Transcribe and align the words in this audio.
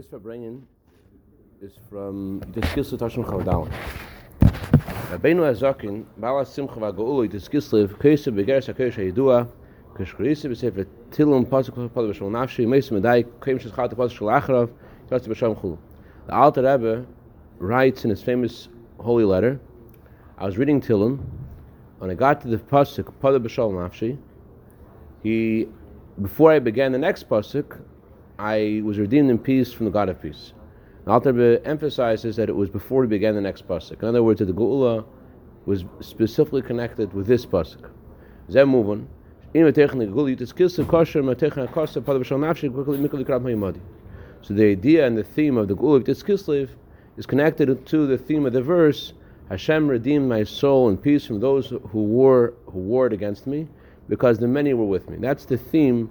this 0.00 0.06
Farbrengen 0.06 0.62
is 1.60 1.72
from 1.90 2.40
the 2.52 2.62
Skilsel 2.62 2.96
Tashon 2.96 3.22
Chavdal. 3.22 3.70
Rabbeinu 5.10 5.42
Hazakin, 5.42 6.06
Bala 6.16 6.46
Simcha 6.46 6.76
V'Ga'ulu, 6.76 7.30
the 7.30 7.36
Skilsel, 7.36 7.86
Kesa 7.86 8.32
Begeres 8.32 8.72
HaKesh 8.72 8.94
HaYidua, 8.94 9.46
Keshkarisa 9.92 10.46
B'Sefer 10.50 10.86
Tilum 11.10 11.44
Pasuk 11.44 11.90
Pasuk 11.90 12.14
B'Shal 12.14 12.30
Nafshi, 12.30 12.66
Meis 12.66 12.88
Medai, 12.88 13.26
Kem 13.44 13.58
Shechat 13.58 13.92
Pasuk 13.92 14.16
Shal 14.16 14.28
Acharav, 14.28 14.70
Tzatz 15.10 15.26
B'Sham 15.26 15.60
Chulu. 15.60 15.76
The 16.26 16.34
Alter 16.34 16.62
Rebbe 16.62 17.06
writes 17.58 18.04
in 18.04 18.08
his 18.08 18.22
famous 18.22 18.68
holy 19.00 19.24
letter, 19.24 19.60
I 20.38 20.46
was 20.46 20.56
reading 20.56 20.80
Tilum, 20.80 21.20
when 21.98 22.10
I 22.10 22.14
got 22.14 22.40
to 22.40 22.48
the 22.48 22.56
Pasuk 22.56 23.12
Pasuk 23.22 23.44
B'Shal 23.44 23.70
Nafshi, 23.72 24.16
he, 25.22 25.68
before 26.22 26.52
I 26.52 26.58
began 26.58 26.92
the 26.92 26.98
next 26.98 27.28
Pasuk, 27.28 27.82
I 28.40 28.80
was 28.82 28.98
redeemed 28.98 29.28
in 29.28 29.38
peace 29.38 29.70
from 29.70 29.84
the 29.84 29.92
God 29.92 30.08
of 30.08 30.22
peace. 30.22 30.54
The 31.04 31.10
Alter 31.10 31.60
emphasizes 31.66 32.36
that 32.36 32.48
it 32.48 32.56
was 32.56 32.70
before 32.70 33.02
he 33.02 33.08
began 33.08 33.34
the 33.34 33.42
next 33.42 33.68
pasuk. 33.68 34.02
In 34.02 34.08
other 34.08 34.22
words, 34.22 34.38
that 34.38 34.46
the 34.46 34.54
Geula 34.54 35.04
was 35.66 35.84
specifically 36.00 36.62
connected 36.62 37.12
with 37.12 37.26
this 37.26 37.44
pasuk. 37.44 37.90
Zeh 38.48 38.66
movon. 38.66 39.06
So 39.52 39.70
the 44.54 44.64
idea 44.64 45.06
and 45.06 45.18
the 45.18 45.22
theme 45.22 45.58
of 45.58 45.68
the 45.68 45.76
Geula 45.76 46.00
Kislev 46.02 46.70
is 47.18 47.26
connected 47.26 47.86
to 47.86 48.06
the 48.06 48.16
theme 48.16 48.46
of 48.46 48.54
the 48.54 48.62
verse. 48.62 49.12
Hashem 49.50 49.86
redeemed 49.86 50.30
my 50.30 50.44
soul 50.44 50.88
in 50.88 50.96
peace 50.96 51.26
from 51.26 51.40
those 51.40 51.68
who 51.68 52.02
war 52.02 52.54
who 52.66 52.78
warred 52.78 53.12
against 53.12 53.46
me, 53.46 53.68
because 54.08 54.38
the 54.38 54.48
many 54.48 54.72
were 54.72 54.86
with 54.86 55.10
me. 55.10 55.18
That's 55.18 55.44
the 55.44 55.58
theme 55.58 56.10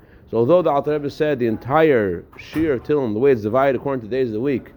So 0.31 0.37
although 0.37 0.61
the 0.61 0.69
Alter 0.69 0.93
Rebbe 0.93 1.09
said 1.09 1.39
the 1.39 1.47
entire 1.47 2.23
Shir 2.37 2.73
of 2.73 2.83
Tillim, 2.83 3.13
the 3.13 3.19
way 3.19 3.33
it's 3.33 3.41
divided 3.41 3.75
according 3.79 3.99
to 4.01 4.07
the 4.07 4.15
days 4.15 4.29
of 4.29 4.33
the 4.33 4.39
week, 4.39 4.71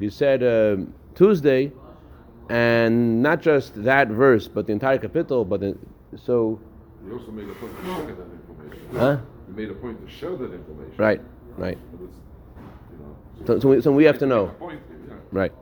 he 0.00 0.10
said 0.10 0.42
uh, 0.42 0.78
Tuesday, 1.14 1.70
and 2.48 3.22
not 3.22 3.40
just 3.40 3.80
that 3.84 4.08
verse, 4.08 4.48
but 4.48 4.66
the 4.66 4.72
entire 4.72 4.98
kapitel. 4.98 5.48
But 5.48 5.60
the, 5.60 5.78
so. 6.16 6.60
He 7.06 7.12
also 7.12 7.30
made 7.30 7.48
a 7.48 7.54
point 7.54 7.76
to 7.76 7.84
share 7.84 8.06
that 8.06 8.32
information. 8.32 8.96
Huh? 8.96 9.18
He 9.46 9.52
made 9.52 9.70
a 9.70 9.74
point 9.74 10.04
to 10.04 10.12
share 10.12 10.36
that 10.36 10.52
information. 10.52 10.94
Right, 10.96 11.20
right. 11.56 11.78
You 11.92 12.10
know, 12.98 13.16
So, 13.46 13.60
so, 13.60 13.68
we, 13.68 13.80
so 13.80 13.92
we 13.92 14.04
have 14.04 14.18
to 14.18 14.26
know. 14.26 14.48
Point, 14.58 14.80
yeah. 15.06 15.14
Right. 15.30 15.52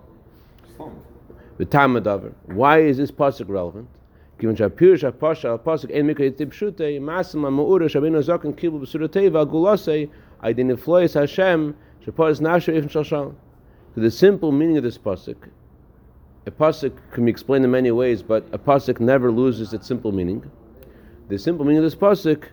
The 1.58 1.66
time 1.66 1.96
of 1.96 2.34
Why 2.46 2.78
is 2.80 2.96
this 2.96 3.10
pasuk 3.10 3.50
relevant? 3.50 3.88
Given 4.38 4.54
shapir 4.54 4.94
shapasha 4.96 5.58
pasuk 5.58 5.90
en 5.92 6.06
mikra 6.06 6.30
tipshute 6.30 7.00
masim 7.00 7.40
ma'ura 7.40 7.88
shabinu 7.88 8.22
zaken 8.22 8.54
kibu 8.56 8.80
b'surateva 8.80 9.44
gulase 9.44 10.08
identiflois 10.44 11.14
Hashem 11.14 11.74
shapas 12.06 12.40
nafshu 12.40 12.72
ifn 12.80 12.88
shashal. 12.88 13.34
So 13.94 14.00
the 14.00 14.12
simple 14.12 14.52
meaning 14.52 14.76
of 14.76 14.84
this 14.84 14.96
pasuk, 14.96 15.48
a 16.46 16.52
pasuk 16.52 16.92
can 17.10 17.24
be 17.24 17.32
explained 17.32 17.64
in 17.64 17.72
many 17.72 17.90
ways, 17.90 18.22
but 18.22 18.46
a 18.52 18.58
pasuk 18.58 19.00
never 19.00 19.32
loses 19.32 19.72
its 19.74 19.88
simple 19.88 20.12
meaning. 20.12 20.48
The 21.28 21.38
simple 21.38 21.64
meaning 21.64 21.82
of 21.82 21.90
this 21.90 21.96
pasuk 21.96 22.44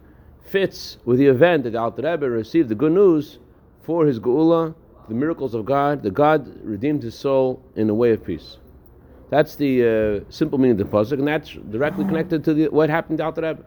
fits 0.44 0.98
with 1.06 1.20
the 1.20 1.28
event 1.28 1.66
that 1.66 1.72
the 1.72 1.80
Alter 1.80 2.02
Rebbe 2.02 2.28
received 2.28 2.70
the 2.70 2.76
good 2.76 2.94
news 2.94 3.38
for 3.84 4.08
his 4.08 4.20
geula, 4.20 4.74
the 5.08 5.14
miracles 5.14 5.54
of 5.54 5.66
God. 5.66 6.02
The 6.02 6.10
God 6.10 6.52
redeemed 6.64 7.04
his 7.04 7.14
soul 7.14 7.62
in 7.76 7.92
a 7.92 7.94
way 7.94 8.12
of 8.12 8.26
peace. 8.26 8.58
That's 9.36 9.56
the 9.58 10.24
uh, 10.24 10.32
simple 10.32 10.58
meaning 10.58 10.80
of 10.80 10.90
the 10.90 10.98
pasuk, 10.98 11.20
and 11.20 11.28
that's 11.28 11.50
directly 11.50 12.06
mm-hmm. 12.06 12.12
connected 12.12 12.42
to 12.46 12.54
the, 12.54 12.68
what 12.70 12.90
happened 12.90 13.18
to 13.18 13.26
Alter 13.26 13.42
Rebbe. 13.42 13.66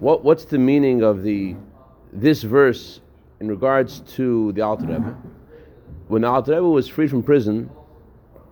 What 0.00 0.24
what's 0.24 0.44
the 0.46 0.58
meaning 0.58 1.04
of 1.04 1.22
the 1.22 1.54
this 2.12 2.42
verse 2.42 3.00
in 3.38 3.46
regards 3.46 4.00
to 4.16 4.50
the 4.54 4.62
Alter 4.62 4.86
Rebbe? 4.86 4.98
Mm-hmm. 4.98 5.28
When 6.08 6.22
the 6.22 6.28
Alter 6.28 6.54
Rebbe 6.54 6.68
was 6.68 6.88
freed 6.88 7.10
from 7.10 7.22
prison, 7.22 7.70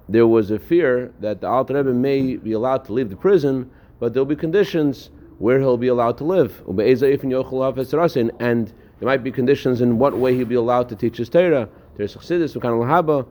there 0.08 0.28
was 0.28 0.52
a 0.52 0.60
fear 0.60 1.12
that 1.18 1.40
the 1.40 1.48
Alter 1.48 1.74
Rebbe 1.74 1.92
may 1.92 2.36
be 2.36 2.52
allowed 2.52 2.84
to 2.84 2.92
leave 2.92 3.10
the 3.10 3.16
prison, 3.16 3.68
but 3.98 4.14
there'll 4.14 4.26
be 4.26 4.36
conditions 4.36 5.10
where 5.38 5.60
he'll 5.60 5.76
be 5.76 5.88
allowed 5.88 6.18
to 6.18 6.24
live. 6.24 6.62
And 6.66 8.72
there 9.00 9.06
might 9.06 9.24
be 9.24 9.30
conditions 9.30 9.80
in 9.80 9.98
what 9.98 10.16
way 10.16 10.36
he'll 10.36 10.46
be 10.46 10.56
allowed 10.56 10.88
to 10.88 10.96
teach 10.96 11.18
his 11.18 11.28
Torah. 11.28 11.68
There's 11.96 12.14
Chassidus, 12.14 12.54
Lahaba. 12.54 13.26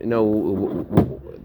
You 0.00 0.06
know, 0.06 0.24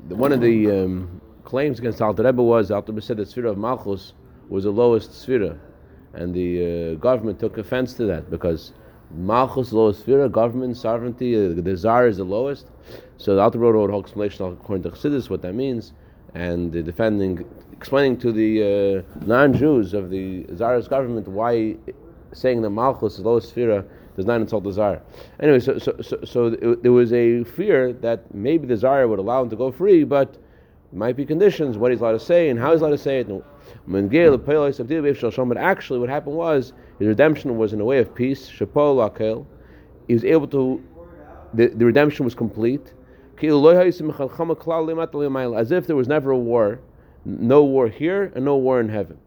one 0.10 0.32
of 0.32 0.42
the 0.42 0.72
um, 0.72 1.22
claims 1.44 1.80
against 1.80 2.02
Alter 2.02 2.24
Rebbe 2.24 2.42
was 2.42 2.72
Alter 2.72 2.92
Rebbe 2.92 3.02
said 3.02 3.18
the 3.18 3.24
Sfira 3.24 3.52
of 3.52 3.58
Malchus 3.58 4.14
was 4.50 4.64
the 4.64 4.72
lowest 4.72 5.12
Sfira. 5.12 5.60
And 6.14 6.34
the 6.34 6.94
uh, 6.94 6.96
government 6.96 7.40
took 7.40 7.58
offense 7.58 7.94
to 7.96 8.06
that 8.06 8.30
because 8.30 8.74
Malchus, 9.12 9.72
lowest 9.72 10.06
Sfira, 10.06 10.32
government, 10.32 10.78
sovereignty, 10.78 11.36
uh, 11.36 11.54
the 11.54 11.76
Tsar 11.76 12.08
is 12.08 12.18
the 12.18 12.24
lowest. 12.24 12.68
So 13.18 13.36
the 13.36 13.42
Alter 13.42 13.60
Rebbe 13.60 13.74
wrote 13.74 13.90
a 13.90 13.94
whole 13.94 14.02
explanation 14.02 14.46
according 14.46 14.84
to 14.84 14.90
Chassidus 14.90 15.30
what 15.30 15.42
that 15.44 15.54
means. 15.54 15.94
And 16.34 16.72
defending, 16.72 17.46
explaining 17.74 18.18
to 18.20 18.32
the 18.32 19.04
uh, 19.04 19.26
non-Jews 19.26 19.94
of 19.94 20.10
the 20.10 20.44
Tsar's 20.56 20.88
government 20.88 21.28
why 21.28 21.76
saying 22.34 22.62
that 22.62 22.70
Malchus 22.70 23.16
is 23.18 23.26
lowest 23.26 23.54
Sfira 23.54 23.86
does 24.16 24.26
not 24.26 24.42
insult 24.42 24.64
the 24.64 24.72
Tsar. 24.72 25.02
Anyway, 25.40 25.60
so, 25.60 25.78
so, 25.78 25.96
so, 26.02 26.18
so 26.24 26.50
there 26.50 26.92
was 26.92 27.12
a 27.14 27.44
fear 27.44 27.94
that 27.94 28.34
maybe 28.34 28.68
the 28.68 28.78
Tsar 28.78 29.08
would 29.08 29.20
allow 29.20 29.42
him 29.44 29.50
to 29.50 29.56
go 29.56 29.72
free, 29.72 30.04
but 30.04 30.38
might 30.94 31.16
be 31.16 31.26
conditions, 31.26 31.78
what 31.78 31.92
he's 31.92 32.02
allowed 32.02 32.12
to 32.14 32.20
say 32.20 32.50
and 32.50 32.60
how 32.60 32.72
he's 32.72 32.82
allowed 32.82 32.92
to 32.92 32.98
say 32.98 33.20
it. 33.20 33.28
But 33.88 35.58
actually, 35.58 36.00
what 36.00 36.10
happened 36.10 36.36
was 36.36 36.74
his 37.00 37.08
redemption 37.08 37.58
was 37.58 37.72
in 37.74 37.80
a 37.80 37.86
way 37.86 38.00
of 38.00 38.14
peace. 38.14 38.50
He 38.50 38.66
was 40.14 40.26
able 40.26 40.48
to, 40.48 40.84
the, 41.54 41.68
the 41.68 41.86
redemption 41.86 42.26
was 42.26 42.36
complete. 42.36 42.94
As 45.56 45.72
if 45.72 45.88
there 45.88 45.96
was 45.96 46.08
never 46.08 46.32
a 46.32 46.38
war, 46.38 46.80
no 47.26 47.64
war 47.64 47.88
here 47.88 48.32
and 48.36 48.46
no 48.46 48.58
war 48.58 48.80
in 48.80 48.90
heaven. 48.90 49.18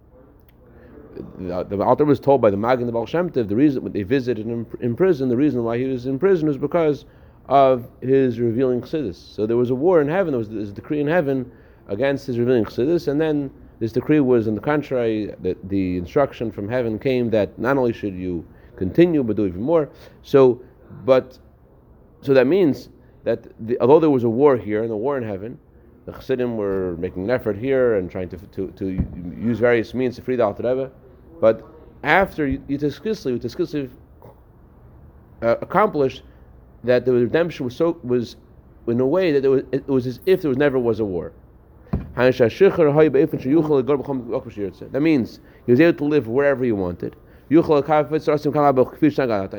The, 1.39 1.65
the 1.65 1.81
Alter 1.83 2.05
was 2.05 2.19
told 2.19 2.41
by 2.41 2.51
the 2.51 2.57
Magid 2.57 2.87
the 2.87 2.93
Baal 2.93 3.07
Shem 3.07 3.31
Tov, 3.31 3.49
the 3.49 3.55
reason 3.55 3.91
they 3.93 4.03
visited 4.03 4.47
him 4.47 4.67
in 4.81 4.97
prison, 4.97 5.29
the 5.29 5.37
reason 5.37 5.63
why 5.63 5.79
he 5.79 5.85
was 5.85 6.07
in 6.07 6.19
prison 6.19 6.49
was 6.49 6.57
because 6.57 7.05
of 7.49 7.89
his 8.01 8.41
revealing 8.41 8.81
chassidus. 8.81 9.15
So 9.15 9.47
there 9.47 9.57
was 9.57 9.71
a 9.71 9.75
war 9.75 10.01
in 10.01 10.09
heaven, 10.09 10.33
there 10.33 10.39
was 10.39 10.49
this 10.49 10.71
decree 10.71 11.01
in 11.01 11.07
heaven 11.07 11.51
against 11.89 12.27
his 12.27 12.39
revealing 12.39 12.65
chassidus, 12.65 13.07
and 13.09 13.21
then 13.21 13.51
this 13.79 13.93
decree 13.93 14.21
was 14.21 14.49
on 14.49 14.55
the 14.55 14.61
contrary, 14.61 15.35
that 15.41 15.69
the 15.69 15.97
instruction 15.99 16.51
from 16.51 16.69
heaven 16.69 16.99
came 16.99 17.31
that 17.31 17.59
not 17.59 17.77
only 17.77 17.93
should 17.93 18.15
you 18.15 18.45
continue, 18.77 19.23
but 19.23 19.37
do 19.37 19.47
even 19.47 19.63
more. 19.63 19.89
So, 20.23 20.63
but, 21.05 21.39
so 22.23 22.35
that 22.35 22.47
means 22.47 22.89
that 23.25 23.47
the, 23.67 23.79
although 23.81 24.01
there 24.01 24.11
was 24.11 24.25
a 24.25 24.29
war 24.29 24.57
here 24.57 24.83
and 24.83 24.93
a 24.93 24.97
war 24.97 25.19
in 25.19 25.25
heaven, 25.25 25.59
the 26.07 26.12
Chassidim 26.12 26.57
were 26.57 26.97
making 26.99 27.25
an 27.25 27.31
effort 27.31 27.57
here 27.57 27.97
and 27.97 28.11
trying 28.11 28.29
to, 28.29 28.37
to, 28.37 28.71
to 28.73 28.91
use 28.91 29.59
various 29.59 29.95
means 29.95 30.17
to 30.17 30.23
free 30.23 30.37
the 30.37 30.45
Alter 30.45 30.62
Rebbe. 30.62 30.91
But 31.41 31.67
after 32.03 32.47
Yud-Tes 32.47 32.99
Kislev 32.99 33.91
uh, 35.43 35.56
accomplished 35.62 36.23
that 36.85 37.05
the 37.06 37.12
redemption 37.12 37.65
was 37.65 37.75
so 37.75 37.99
was 38.03 38.37
in 38.87 39.00
a 39.00 39.06
way 39.06 39.32
that 39.32 39.44
it 39.44 39.49
was, 39.49 39.62
it 39.73 39.88
was 39.88 40.06
as 40.06 40.21
if 40.26 40.43
there 40.43 40.50
was 40.50 40.59
never 40.59 40.79
was 40.79 41.00
a 41.00 41.05
war. 41.05 41.32
That 42.17 42.35
means 45.00 45.41
he 45.67 45.73
was 45.73 45.81
able 45.81 45.99
to 45.99 46.05
live 46.05 46.29
wherever 46.29 46.65
he 46.65 46.73
wanted. 46.73 47.17
And 47.50 47.65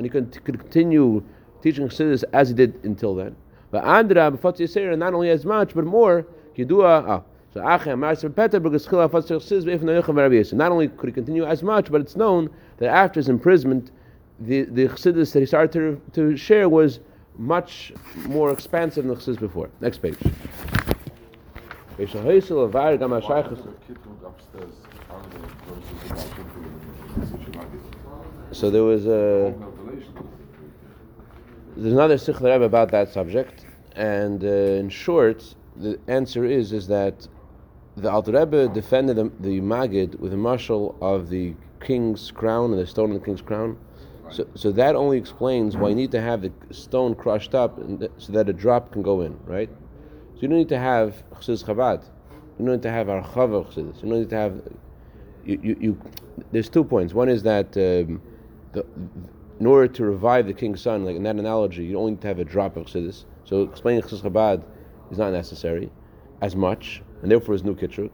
he 0.04 0.10
could 0.10 0.44
continue 0.44 1.24
teaching 1.62 1.88
Chassidus 1.88 2.24
as 2.34 2.50
he 2.50 2.56
did 2.56 2.80
until 2.84 3.16
then. 3.16 3.36
But 3.76 3.84
Andra, 3.84 4.32
not 4.96 5.14
only 5.14 5.30
as 5.32 5.44
much, 5.44 5.76
but 5.76 5.84
more, 5.84 6.26
ah, 6.58 7.22
so 7.54 7.62
not 7.62 7.86
only 10.72 10.88
could 10.88 11.10
he 11.10 11.12
continue 11.12 11.46
as 11.46 11.62
much, 11.62 11.92
but 11.92 12.00
it's 12.00 12.16
known 12.16 12.50
that 12.78 12.88
after 12.88 13.20
his 13.20 13.28
imprisonment, 13.28 13.92
the, 14.40 14.62
the 14.62 14.88
chassidus 14.88 15.34
that 15.34 15.42
he 15.42 15.46
started 15.46 15.74
to, 15.74 16.02
to 16.14 16.38
share 16.38 16.70
was 16.70 17.02
much 17.38 17.92
more 18.28 18.54
expansive 18.54 19.04
than 19.04 19.14
the 19.14 19.20
chassidus 19.20 19.42
before. 19.42 19.70
Next 19.82 19.98
page. 19.98 20.16
So 28.54 28.70
there 28.70 28.84
was 28.84 29.06
a 29.06 29.54
there's 31.78 31.92
another 31.92 32.18
sikha 32.18 32.62
about 32.62 32.90
that 32.92 33.12
subject, 33.12 33.65
and 33.96 34.44
uh, 34.44 34.48
in 34.48 34.90
short, 34.90 35.56
the 35.76 36.00
answer 36.08 36.46
is 36.46 36.72
is 36.74 36.88
that 36.88 37.28
the 37.98 38.12
Alter 38.12 38.34
Rebbe 38.34 38.68
defended 38.70 39.16
the, 39.16 39.32
the 39.40 39.62
Magid 39.62 40.20
with 40.20 40.34
a 40.34 40.38
mashal 40.38 40.96
of 41.02 41.30
the 41.30 41.54
king's 41.80 42.32
crown 42.32 42.72
and 42.72 42.80
the 42.80 42.88
stone 42.88 43.12
of 43.12 43.20
the 43.20 43.26
king's 43.26 43.42
crown. 43.42 43.78
So, 44.32 44.48
so 44.56 44.72
that 44.72 44.96
only 44.96 45.18
explains 45.18 45.78
why 45.78 45.90
you 45.90 45.96
need 45.96 46.12
to 46.12 46.22
have 46.22 46.42
the 46.42 46.52
stone 46.72 47.16
crushed 47.16 47.54
up 47.54 47.78
and 47.78 48.00
th- 48.00 48.12
so 48.18 48.34
that 48.34 48.50
a 48.50 48.54
drop 48.54 48.92
can 48.92 49.02
go 49.02 49.22
in, 49.22 49.40
right? 49.46 49.70
So 50.36 50.42
you 50.42 50.48
don't 50.48 50.58
need 50.58 50.70
to 50.70 50.80
have 50.80 51.24
Chassidus 51.36 51.64
Chabad. 51.64 52.04
You 52.58 52.66
don't 52.66 52.76
need 52.76 52.82
to 52.82 52.92
have 52.92 53.08
Archava 53.08 53.66
Chassidus. 53.66 54.04
You 54.04 54.10
don't 54.10 54.20
need 54.20 54.30
to 54.32 54.36
have. 54.36 54.62
You, 55.46 55.60
you, 55.62 55.78
you, 55.80 56.02
there's 56.52 56.70
two 56.70 56.84
points. 56.84 57.14
One 57.14 57.30
is 57.30 57.44
that 57.44 57.68
um, 57.78 58.22
the, 58.74 58.86
in 59.60 59.66
order 59.66 59.88
to 59.88 60.04
revive 60.04 60.48
the 60.48 60.54
king's 60.54 60.82
son, 60.82 61.06
like 61.06 61.16
in 61.16 61.24
that 61.24 61.36
analogy, 61.36 61.86
you 61.86 61.98
only 61.98 62.12
need 62.12 62.22
to 62.22 62.28
have 62.28 62.40
a 62.40 62.46
drop 62.46 62.76
of 62.78 62.88
Chassidus. 62.88 63.26
So 63.46 63.62
explaining 63.62 64.02
Chassidus 64.02 64.22
Chabad 64.22 64.64
is 65.12 65.18
not 65.18 65.32
necessary 65.32 65.92
as 66.42 66.56
much, 66.56 67.02
and 67.22 67.32
therefore 67.32 67.56
is 67.56 67.64
new 67.64 67.76
Kitrug. 67.76 68.10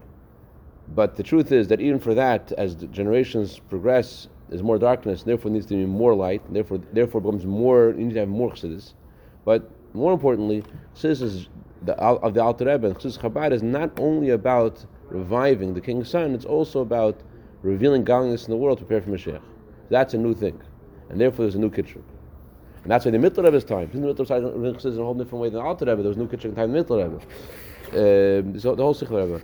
But 0.94 1.16
the 1.16 1.24
truth 1.24 1.52
is 1.52 1.70
that 1.70 1.80
even 1.80 2.00
for 2.00 2.14
that, 2.14 2.52
as 2.58 2.76
the 2.76 2.88
generations 2.88 3.60
progress, 3.60 4.28
there's 4.50 4.62
more 4.62 4.78
darkness, 4.78 5.24
therefore 5.24 5.52
needs 5.52 5.66
to 5.68 5.76
be 5.76 5.86
more 5.86 6.14
light, 6.14 6.46
and 6.46 6.56
therefore 6.56 6.80
therefore 6.92 7.22
becomes 7.22 7.46
more. 7.46 7.94
You 7.98 8.06
need 8.06 8.14
to 8.16 8.20
have 8.20 8.30
more 8.30 8.52
chassidus. 8.52 8.94
But 9.46 9.70
more 9.94 10.12
importantly, 10.12 10.64
chassidus 10.94 11.48
the, 11.84 11.96
of 11.96 12.34
the 12.34 12.44
Alter 12.44 12.66
Rebbe 12.66 12.88
and 12.88 12.98
chassidus 12.98 13.20
Chabad 13.20 13.54
is 13.54 13.64
not 13.64 13.98
only 14.00 14.32
about 14.32 14.86
reviving 15.10 15.74
the 15.74 15.82
king's 15.82 16.10
son; 16.10 16.36
it's 16.36 16.44
also 16.44 16.82
about 16.82 17.22
revealing 17.62 18.04
godliness 18.04 18.46
in 18.46 18.52
the 18.52 18.58
world 18.58 18.80
to 18.80 18.84
prepare 18.84 19.02
for 19.02 19.12
Mashiach. 19.12 19.42
That's 19.90 20.14
a 20.14 20.18
new 20.18 20.34
thing, 20.34 20.62
and 21.10 21.22
therefore 21.22 21.46
there's 21.46 21.56
a 21.56 21.60
new 21.60 21.70
kitrug. 21.70 22.04
And 22.84 22.92
that's 22.92 23.06
why 23.06 23.12
the 23.12 23.18
Mittler 23.18 23.44
Rebbe's 23.44 23.64
time. 23.64 23.90
In 23.94 24.02
the 24.02 24.08
Mittler 24.08 24.30
Rebbe's 24.30 24.84
time, 24.84 24.94
in 24.94 25.00
a 25.00 25.04
whole 25.04 25.14
different 25.14 25.42
way 25.42 25.50
than 25.50 25.60
the 25.60 25.66
Alter 25.66 25.86
Rebbe. 25.86 26.02
There 26.02 26.10
was 26.10 26.18
new 26.18 26.28
kitrug 26.28 26.56
time 26.56 26.74
in 26.76 26.84
the 26.84 26.84
Mittler 26.84 27.04
Rebbe. 27.04 27.22
Uh, 27.92 28.60
so 28.60 28.74
the 28.74 28.84
whole 28.84 28.94
Sikh 28.94 29.10
Rebbe. 29.10 29.42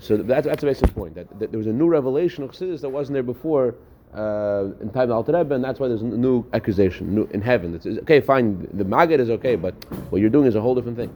So 0.00 0.16
that's, 0.16 0.46
that's 0.46 0.60
the 0.60 0.66
basic 0.66 0.94
point. 0.94 1.14
That, 1.14 1.38
that 1.38 1.50
there 1.52 1.58
was 1.58 1.66
a 1.66 1.72
new 1.72 1.88
revelation 1.88 2.42
of 2.44 2.50
Chassidus 2.50 2.80
that 2.80 2.90
wasn't 2.90 3.14
there 3.14 3.22
before 3.22 3.76
uh, 4.14 4.70
in 4.80 4.90
time 4.90 5.04
of 5.04 5.12
Alter 5.12 5.32
Rebbe, 5.32 5.54
and 5.54 5.64
that's 5.64 5.80
why 5.80 5.88
there's 5.88 6.02
a 6.02 6.04
new 6.04 6.44
accusation 6.52 7.14
new, 7.14 7.28
in 7.32 7.40
heaven. 7.40 7.74
It's, 7.74 7.86
okay, 7.86 8.20
fine, 8.20 8.68
the 8.72 8.84
Magid 8.84 9.20
is 9.20 9.30
okay, 9.30 9.56
but 9.56 9.74
what 10.10 10.20
you're 10.20 10.30
doing 10.30 10.46
is 10.46 10.54
a 10.54 10.60
whole 10.60 10.74
different 10.74 10.98
thing. 10.98 11.14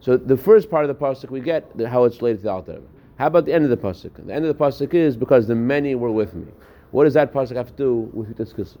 So 0.00 0.16
the 0.16 0.36
first 0.36 0.70
part 0.70 0.84
of 0.84 0.88
the 0.88 1.04
pasuk 1.04 1.30
we 1.30 1.40
get 1.40 1.68
how 1.88 2.04
it's 2.04 2.16
related 2.22 2.38
to 2.38 2.42
the 2.44 2.50
Alter 2.50 2.72
Rebbe. 2.74 2.86
How 3.18 3.28
about 3.28 3.46
the 3.46 3.54
end 3.54 3.64
of 3.64 3.70
the 3.70 3.76
pasuk? 3.76 4.26
The 4.26 4.32
end 4.32 4.44
of 4.44 4.56
the 4.56 4.64
pasuk 4.64 4.92
is 4.92 5.16
because 5.16 5.46
the 5.46 5.54
many 5.54 5.94
were 5.94 6.10
with 6.10 6.34
me. 6.34 6.52
What 6.90 7.04
does 7.04 7.14
that 7.14 7.32
pasuk 7.32 7.56
have 7.56 7.68
to 7.68 7.76
do 7.76 8.10
with 8.12 8.36
this 8.36 8.52
kisuf? 8.52 8.76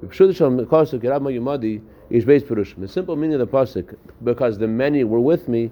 The 0.00 0.08
simple 2.88 3.16
meaning 3.16 3.40
of 3.40 3.40
the 3.40 3.46
pasuk, 3.46 3.96
because 4.24 4.58
the 4.58 4.68
many 4.68 5.04
were 5.04 5.20
with 5.20 5.48
me, 5.48 5.70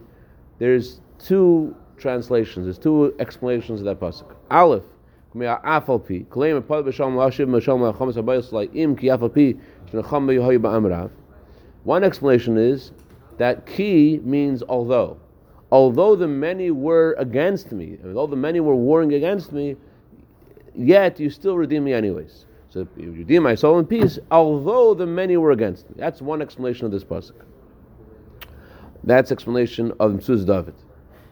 there's 0.58 1.00
two 1.19 1.75
translations. 1.97 2.67
There's 2.67 2.79
two 2.79 3.14
explanations 3.19 3.81
of 3.81 3.87
that 3.87 4.00
pasuk. 4.00 4.35
Aleph, 4.50 4.85
one 11.85 12.05
explanation 12.05 12.56
is 12.56 12.93
that 13.37 13.67
ki 13.67 14.20
means 14.25 14.62
although. 14.69 15.19
Although 15.70 16.14
the 16.16 16.28
many 16.28 16.70
were 16.70 17.14
against 17.18 17.72
me, 17.72 17.98
although 18.04 18.28
the 18.28 18.36
many 18.36 18.60
were 18.60 18.76
warring 18.76 19.14
against 19.14 19.52
me, 19.52 19.76
yet 20.74 21.18
you 21.18 21.28
still 21.30 21.56
redeem 21.56 21.84
me 21.84 21.92
anyways. 21.92 22.46
So 22.68 22.86
you 22.96 23.12
redeem 23.12 23.42
my 23.42 23.54
soul 23.54 23.78
in 23.78 23.86
peace, 23.86 24.18
although 24.30 24.94
the 24.94 25.06
many 25.06 25.36
were 25.36 25.50
against 25.52 25.88
me. 25.88 25.96
That's 25.98 26.22
one 26.22 26.40
explanation 26.42 26.86
of 26.86 26.92
this 26.92 27.04
pasuk. 27.04 27.34
That's 29.02 29.32
explanation 29.32 29.92
of 29.98 30.12
Metzudas 30.12 30.44
David. 30.46 30.74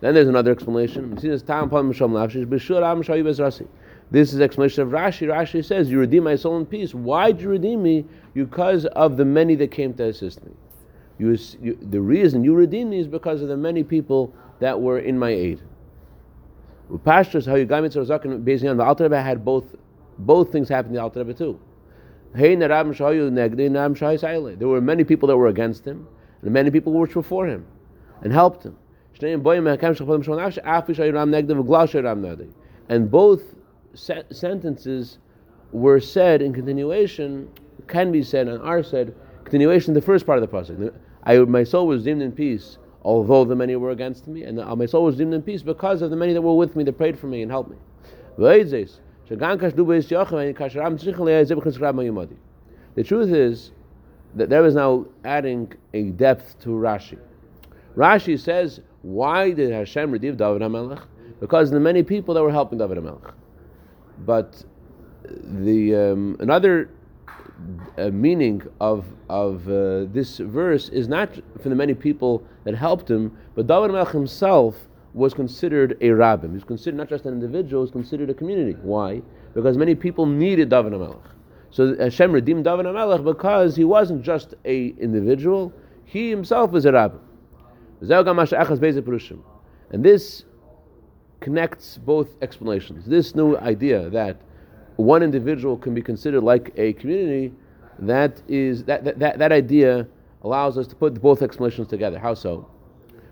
Then 0.01 0.15
there's 0.15 0.29
another 0.29 0.51
explanation. 0.53 1.15
This 1.15 1.25
is 1.25 1.43
explanation 4.41 4.83
of 4.83 4.91
Rashi. 4.91 5.27
Rashi 5.29 5.65
says, 5.65 5.91
"You 5.91 5.99
redeem 5.99 6.25
my 6.25 6.37
soul 6.37 6.57
in 6.59 6.67
peace." 6.67 6.95
Why 6.95 7.33
did 7.33 7.41
you 7.41 7.49
redeem 7.51 7.83
me? 7.83 8.05
Because 8.35 8.85
of 8.87 9.17
the 9.17 9.25
many 9.25 9.55
that 9.57 9.71
came 9.71 9.95
to 9.95 10.05
assist 10.05 10.45
me. 10.45 10.53
You, 11.19 11.39
you, 11.63 11.79
the 11.81 12.01
reason 12.01 12.43
you 12.45 12.55
redeemed 12.55 12.91
me 12.91 12.99
is 12.99 13.07
because 13.07 13.41
of 13.43 13.49
the 13.49 13.57
many 13.57 13.85
people 13.85 14.35
that 14.59 14.81
were 14.81 14.99
in 14.99 15.19
my 15.19 15.31
aid. 15.31 15.61
Pastors, 17.05 17.47
how 17.47 17.55
you 17.55 17.65
got 17.65 17.83
me 17.83 17.89
to 17.91 18.39
based 18.39 18.65
on 18.65 18.77
the 18.77 18.85
Alter 18.85 19.05
Rebbe 19.05 19.23
had 19.23 19.45
both 19.45 19.77
both 20.19 20.53
things 20.53 20.69
happen 20.69 20.91
in 20.91 20.97
the 20.97 21.03
Alter 21.03 21.21
Rebbe 21.21 21.35
too. 21.35 21.59
There 22.35 22.59
were 24.69 24.81
many 24.81 25.05
people 25.05 25.29
that 25.29 25.37
were 25.37 25.47
against 25.49 25.85
him, 25.85 26.09
and 26.43 26.51
many 26.53 26.71
people 26.71 26.93
which 26.93 27.15
were 27.15 27.23
for 27.23 27.47
him, 27.47 27.65
and 28.23 28.33
helped 28.33 28.65
him. 28.65 28.77
And 32.89 33.11
both 33.11 33.43
sentences 33.95 35.19
were 35.73 36.01
said 36.01 36.43
in 36.43 36.53
continuation, 36.53 37.49
can 37.87 38.11
be 38.13 38.23
said 38.23 38.49
and 38.49 38.63
are 38.63 38.83
said, 38.83 39.15
continuation 39.55 39.91
in 39.91 39.95
the 39.95 40.03
first 40.03 40.27
part 40.27 40.43
of 40.43 40.51
the 40.51 40.57
pasuk. 40.57 40.93
I, 41.23 41.39
my 41.39 41.63
soul 41.63 41.87
was 41.87 42.03
deemed 42.03 42.23
in 42.23 42.33
peace, 42.33 42.79
although 43.03 43.45
the 43.45 43.55
many 43.55 43.77
were 43.77 43.93
against 43.93 44.27
me, 44.27 44.43
and 44.43 44.57
my 44.57 44.87
soul 44.87 45.05
was 45.05 45.17
deemed 45.17 45.33
in 45.33 45.43
peace 45.43 45.63
because 45.63 46.03
of 46.03 46.11
the 46.11 46.17
many 46.17 46.33
that 46.33 46.43
were 46.43 46.57
with 46.57 46.75
me, 46.75 46.83
that 46.83 46.95
prayed 46.95 47.17
for 47.17 47.29
me 47.29 47.43
and 47.43 47.53
helped 47.53 47.71
me. 47.71 47.77
The 48.37 48.89
truth 53.05 53.33
is 53.33 53.71
that 54.35 54.51
there 54.51 54.67
is 54.67 54.75
now 54.75 55.07
adding 55.25 55.73
a 55.93 56.03
depth 56.11 56.59
to 56.63 56.71
Rashi. 56.71 57.19
Rashi 57.97 58.41
says, 58.41 58.81
why 59.03 59.53
did 59.53 59.71
Hashem 59.71 60.11
redeem 60.11 60.37
David 60.37 60.63
HaMelech? 60.63 61.05
Because 61.39 61.71
the 61.71 61.79
many 61.79 62.03
people 62.03 62.35
that 62.35 62.43
were 62.43 62.51
helping 62.51 62.79
David 62.79 62.99
HaMelech. 62.99 63.35
But 64.27 64.65
the 65.23 65.95
um, 65.95 66.37
another 66.41 66.91
uh, 67.99 68.11
meaning 68.11 68.63
of 68.81 69.05
of 69.29 69.69
uh, 69.69 70.05
this 70.13 70.39
verse 70.39 70.89
is 70.91 71.09
not 71.09 71.35
for 71.63 71.69
the 71.69 71.75
many 71.75 71.95
people 71.95 72.43
that 72.65 72.75
helped 72.75 73.11
him, 73.11 73.37
but 73.55 73.67
David 73.67 73.91
HaMelech 73.91 74.13
himself 74.13 74.77
was 75.15 75.33
considered 75.33 75.93
a 76.01 76.09
rabbim. 76.09 76.49
He 76.49 76.55
was 76.55 76.65
considered 76.65 76.97
not 76.97 77.09
just 77.09 77.25
an 77.25 77.33
individual, 77.33 77.83
he 77.83 77.85
was 77.85 77.91
considered 77.91 78.31
a 78.31 78.35
community. 78.35 78.77
Why? 78.83 79.23
Because 79.55 79.79
many 79.79 79.95
people 79.95 80.27
needed 80.27 80.69
David 80.69 80.93
HaMelech. 80.93 81.23
So 81.71 81.97
Hashem 81.97 82.33
redeemed 82.33 82.65
David 82.65 82.87
HaMelech 82.87 83.25
because 83.25 83.77
he 83.77 83.85
wasn't 83.85 84.23
just 84.23 84.55
a 84.65 84.89
individual, 84.99 85.73
he 86.05 86.31
himself 86.31 86.71
was 86.71 86.85
a 86.85 86.93
rabbim. 86.93 87.21
And 89.91 90.05
this 90.05 90.45
connects 91.41 91.99
both 91.99 92.29
explanations. 92.43 93.07
This 93.07 93.35
new 93.35 93.57
idea 93.57 94.11
that 94.11 94.41
one 94.97 95.23
individual 95.23 95.77
can 95.77 95.95
be 95.95 96.03
considered 96.03 96.43
like 96.43 96.73
a 96.77 96.93
community, 96.95 97.53
that 97.99 98.43
is 98.49 98.85
that, 98.85 99.05
that, 99.05 99.19
that, 99.19 99.39
that 99.39 99.53
idea 99.53 100.07
allows 100.43 100.77
us 100.79 100.87
to 100.89 100.95
put 100.95 101.21
both 101.21 101.43
explanations 101.43 101.89
together. 101.89 102.19
How 102.19 102.35
so? 102.35 102.69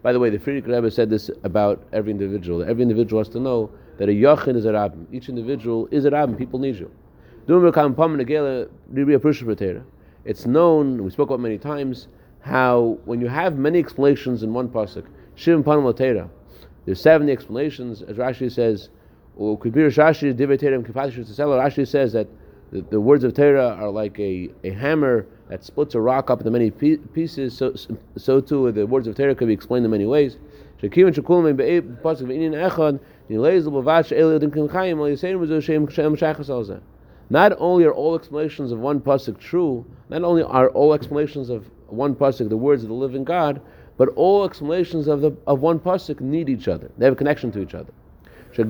By 0.02 0.12
the 0.12 0.18
way, 0.18 0.30
the 0.30 0.38
Frierdiker 0.38 0.68
Rebbe 0.68 0.90
said 0.90 1.10
this 1.10 1.30
about 1.44 1.84
every 1.92 2.10
individual. 2.10 2.62
Every 2.62 2.82
individual 2.82 3.20
has 3.20 3.28
to 3.30 3.40
know 3.40 3.70
that 3.98 4.08
a 4.08 4.12
yachid 4.12 4.56
is 4.56 4.64
a 4.64 4.72
rabbim. 4.72 5.06
Each 5.12 5.28
individual 5.28 5.88
is 5.92 6.04
a 6.04 6.10
rabbim. 6.10 6.36
People 6.36 6.58
need 6.58 6.76
you. 6.76 6.90
It's 10.24 10.46
known, 10.46 11.04
we 11.04 11.10
spoke 11.10 11.28
about 11.28 11.40
many 11.40 11.58
times, 11.58 12.08
how 12.40 12.98
when 13.04 13.20
you 13.20 13.28
have 13.28 13.58
many 13.58 13.78
explanations 13.78 14.42
in 14.42 14.52
one 14.52 14.68
pasuk, 14.68 15.04
there's 16.84 17.00
70 17.00 17.32
explanations, 17.32 18.02
as 18.02 18.16
Rashi 18.16 18.50
says, 18.50 18.90
Rashi 21.58 21.88
says 21.88 22.12
that 22.12 22.28
the, 22.70 22.80
the 22.90 23.00
words 23.00 23.24
of 23.24 23.34
Torah 23.34 23.76
are 23.78 23.90
like 23.90 24.18
a, 24.18 24.50
a 24.64 24.70
hammer 24.70 25.26
that 25.48 25.64
splits 25.64 25.94
a 25.94 26.00
rock 26.00 26.30
up 26.30 26.40
into 26.40 26.50
many 26.50 26.70
pieces, 26.70 27.56
so, 27.56 27.74
so 28.16 28.40
too 28.40 28.72
the 28.72 28.86
words 28.86 29.06
of 29.06 29.14
Torah 29.14 29.34
could 29.34 29.48
be 29.48 29.54
explained 29.54 29.84
in 29.84 29.90
many 29.90 30.06
ways. 30.06 30.38
Not 37.30 37.52
only 37.58 37.84
are 37.84 37.92
all 37.92 38.14
explanations 38.14 38.72
of 38.72 38.78
one 38.78 39.00
pasuk 39.00 39.38
true, 39.38 39.86
not 40.08 40.22
only 40.22 40.42
are 40.42 40.68
all 40.70 40.92
explanations 40.92 41.50
of 41.50 41.70
one 41.86 42.14
pasuk 42.14 42.48
the 42.48 42.56
words 42.56 42.82
of 42.82 42.88
the 42.88 42.94
living 42.94 43.24
God, 43.24 43.60
but 43.96 44.08
all 44.16 44.44
explanations 44.44 45.06
of 45.06 45.20
the 45.20 45.36
of 45.46 45.60
one 45.60 45.78
pasuk 45.78 46.20
need 46.20 46.48
each 46.48 46.68
other. 46.68 46.90
They 46.98 47.04
have 47.04 47.14
a 47.14 47.16
connection 47.16 47.52
to 47.52 47.60
each 47.60 47.74
other. 47.74 47.92
So 48.54 48.64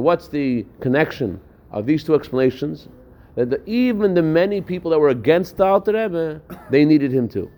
what's 0.00 0.28
the 0.28 0.66
connection 0.80 1.40
of 1.70 1.86
these 1.86 2.04
two 2.04 2.14
explanations? 2.14 2.88
that 3.34 3.50
the, 3.50 3.62
even 3.68 4.14
the 4.14 4.22
many 4.22 4.60
people 4.60 4.90
that 4.90 4.98
were 4.98 5.08
against 5.08 5.56
the 5.56 5.64
Alter 5.64 5.92
Rebbe, 5.92 6.42
they 6.70 6.84
needed 6.84 7.12
him 7.12 7.28
too. 7.28 7.50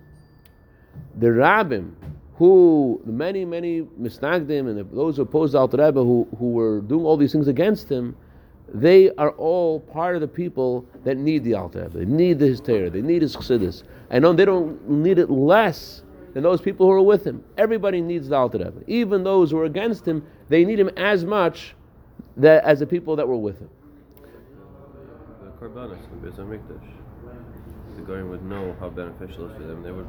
The 1.17 1.27
Rabbim, 1.27 1.91
who 2.35 3.01
many 3.05 3.45
many 3.45 3.81
misnagdim 3.99 4.69
and 4.69 4.91
those 4.91 5.17
who 5.17 5.23
opposed 5.23 5.53
the 5.53 5.59
Alter 5.59 5.77
Rebbe, 5.77 6.01
who 6.01 6.27
who 6.37 6.51
were 6.51 6.81
doing 6.81 7.05
all 7.05 7.17
these 7.17 7.31
things 7.31 7.47
against 7.47 7.89
him, 7.89 8.15
they 8.73 9.11
are 9.11 9.31
all 9.31 9.79
part 9.79 10.15
of 10.15 10.21
the 10.21 10.27
people 10.27 10.85
that 11.03 11.17
need 11.17 11.43
the 11.43 11.53
Rebbe. 11.53 11.89
They 11.89 12.05
need 12.05 12.39
his 12.39 12.59
Torah. 12.59 12.89
They 12.89 13.01
need 13.01 13.21
his 13.21 13.35
Chassidus. 13.35 13.83
And 14.09 14.25
they 14.37 14.45
don't 14.45 14.89
need 14.89 15.19
it 15.19 15.29
less 15.29 16.01
than 16.33 16.43
those 16.43 16.61
people 16.61 16.85
who 16.85 16.91
are 16.91 17.01
with 17.01 17.25
him. 17.25 17.43
Everybody 17.57 18.01
needs 18.01 18.27
the 18.27 18.49
Rebbe. 18.49 18.83
Even 18.87 19.23
those 19.23 19.51
who 19.51 19.59
are 19.59 19.65
against 19.65 20.05
him, 20.05 20.25
they 20.49 20.65
need 20.65 20.79
him 20.79 20.89
as 20.97 21.23
much 21.23 21.75
that, 22.37 22.63
as 22.63 22.79
the 22.79 22.87
people 22.87 23.15
that 23.15 23.27
were 23.27 23.37
with 23.37 23.59
him. 23.59 23.69
The 25.41 25.51
Korbanos, 25.65 25.99
the 26.21 26.27
Beis 26.27 26.35
Hamikdash. 26.35 26.91
The 27.95 28.01
Goyim 28.01 28.29
would 28.29 28.43
know 28.43 28.75
how 28.79 28.89
beneficial 28.89 29.45
it 29.45 29.51
is 29.51 29.57
for 29.57 29.63
them. 29.63 29.81
They 29.81 29.91
would. 29.91 30.05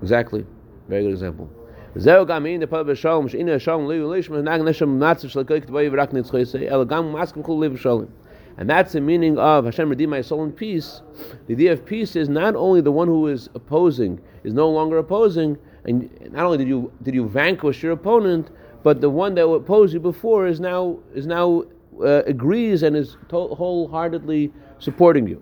Exactly. 0.00 0.46
Very 0.88 1.02
good 1.02 1.12
example. 1.12 1.50
זהו 1.95 2.25
גם 2.25 2.45
אין 2.45 2.61
דפל 2.61 2.83
בשלום, 2.83 3.27
שהנה 3.27 3.55
השלום 3.55 3.89
לא 3.89 3.93
יוליש 3.93 4.29
מנהג 4.29 4.61
נשם 4.61 4.99
מצב 4.99 5.27
של 5.27 5.43
כל 5.43 5.59
כתבוי 5.59 5.89
ורק 5.91 6.13
נצחי 6.13 6.43
אלא 6.71 6.83
גם 6.83 7.13
מסכים 7.13 7.43
כל 7.43 7.61
לב 7.63 7.73
בשלום. 7.73 8.05
And 8.57 8.69
that's 8.69 8.91
the 8.91 9.01
meaning 9.01 9.37
of 9.37 9.65
Hashem 9.65 9.89
redeem 9.89 10.09
my 10.09 10.21
soul 10.21 10.43
in 10.43 10.51
peace. 10.51 11.01
The 11.47 11.53
idea 11.53 11.71
of 11.71 11.85
peace 11.85 12.15
is 12.15 12.29
not 12.29 12.55
only 12.55 12.81
the 12.81 12.91
one 12.91 13.07
who 13.07 13.27
is 13.27 13.49
opposing 13.55 14.19
is 14.43 14.53
no 14.53 14.69
longer 14.69 14.97
opposing, 14.97 15.57
and 15.85 16.09
not 16.31 16.45
only 16.45 16.57
did 16.57 16.67
you 16.67 16.91
did 17.01 17.15
you 17.15 17.27
vanquish 17.27 17.81
your 17.81 17.93
opponent, 17.93 18.51
but 18.83 18.99
the 19.01 19.09
one 19.09 19.35
that 19.35 19.47
opposed 19.47 19.93
you 19.93 19.99
before 19.99 20.47
is 20.47 20.59
now 20.59 20.97
is 21.15 21.25
now 21.25 21.63
uh, 22.03 22.23
agrees 22.25 22.83
and 22.83 22.95
is 22.95 23.17
to- 23.29 23.55
wholeheartedly 23.59 24.51
supporting 24.79 25.27
you. 25.27 25.41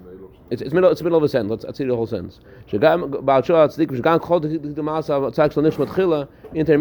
It's, 0.51 0.61
it's 0.61 0.73
middle. 0.73 0.91
It's 0.91 1.01
middle 1.01 1.17
of 1.17 1.23
a 1.23 1.29
sentence. 1.29 1.49
Let's, 1.49 1.63
let's 1.63 1.77
see 1.77 1.85
the 1.85 1.95
whole 1.95 2.05
sentence. 2.05 2.41
Shagam 2.69 3.23
Shagam 3.23 4.19
Chol 4.19 4.41
Tzdik 4.41 4.83
Maas 4.83 5.07
Tzak 5.07 5.53
Shal 5.53 5.63
Nishmat 5.63 5.87
Chila 5.87 6.27
Mitzvah 6.51 6.77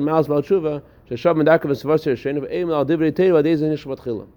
Maas 0.00 0.28
Shein 0.28 0.80
Eim 2.48 2.70
Al 2.70 2.86
Nishmat 2.86 3.98
Chila. 3.98 4.28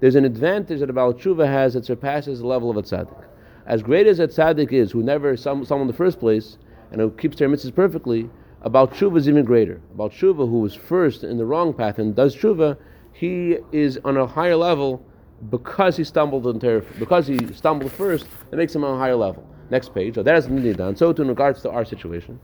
There's 0.00 0.14
an 0.14 0.24
advantage 0.24 0.80
that 0.80 0.88
a 0.88 0.94
Baal 0.94 1.12
Tshuva 1.12 1.46
has 1.46 1.74
that 1.74 1.84
surpasses 1.84 2.40
the 2.40 2.46
level 2.46 2.70
of 2.70 2.78
a 2.78 2.82
tzaddik. 2.82 3.24
As 3.66 3.82
great 3.82 4.06
as 4.06 4.18
a 4.18 4.26
tzaddik 4.26 4.72
is, 4.72 4.90
who 4.90 5.02
never 5.02 5.36
some 5.36 5.66
someone 5.66 5.82
in 5.82 5.88
the 5.88 5.96
first 5.96 6.18
place 6.18 6.56
and 6.90 6.98
who 7.00 7.10
keeps 7.10 7.36
their 7.36 7.48
mitzvahs 7.48 7.74
perfectly, 7.74 8.30
about 8.62 8.94
tshuva 8.94 9.18
is 9.18 9.28
even 9.28 9.44
greater. 9.44 9.82
About 9.94 10.12
tshuva, 10.12 10.48
who 10.48 10.60
was 10.60 10.74
first 10.74 11.24
in 11.24 11.36
the 11.36 11.44
wrong 11.44 11.74
path 11.74 11.98
and 11.98 12.16
does 12.16 12.34
tshuva, 12.34 12.78
he 13.12 13.58
is 13.70 13.98
on 14.02 14.16
a 14.16 14.26
higher 14.26 14.56
level 14.56 15.04
because 15.50 15.96
he 15.96 16.04
stumbled 16.04 16.46
in 16.46 16.60
Torah, 16.60 16.82
because 16.98 17.26
he 17.26 17.52
stumbled 17.52 17.90
first, 17.92 18.26
it 18.50 18.56
makes 18.56 18.74
him 18.74 18.84
on 18.84 18.94
a 18.94 18.98
higher 18.98 19.16
level. 19.16 19.46
Next 19.70 19.94
page. 19.94 20.14
So 20.16 20.22
that 20.22 20.36
is 20.36 20.76
done. 20.76 20.96
So 20.96 21.12
too 21.12 21.22
in 21.22 21.28
regards 21.28 21.62
to 21.62 21.70
our 21.70 21.84
situation. 21.84 22.38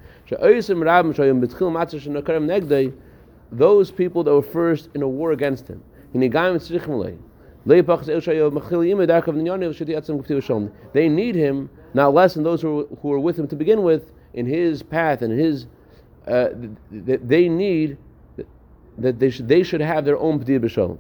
Those 3.50 3.90
people 3.90 4.24
that 4.24 4.32
were 4.32 4.42
first 4.42 4.88
in 4.94 5.02
a 5.02 5.08
war 5.08 5.32
against 5.32 5.68
him. 5.68 5.82
They 6.14 6.18
need 11.08 11.34
him 11.34 11.70
not 11.94 12.14
less 12.14 12.34
than 12.34 12.42
those 12.44 12.62
who, 12.62 12.98
who 13.02 13.08
were 13.08 13.18
with 13.18 13.38
him 13.38 13.48
to 13.48 13.56
begin 13.56 13.82
with 13.82 14.12
in 14.34 14.46
his 14.46 14.82
path 14.82 15.22
and 15.22 15.38
his. 15.38 15.66
Uh, 16.26 16.48
th- 16.48 17.06
th- 17.06 17.20
they 17.24 17.48
need 17.48 17.96
that 18.98 19.18
they 19.18 19.30
should 19.30 19.48
they 19.48 19.62
should 19.62 19.80
have 19.80 20.04
their 20.04 20.18
own 20.18 20.38
p'dir 20.38 20.60
b'shalom. 20.60 20.98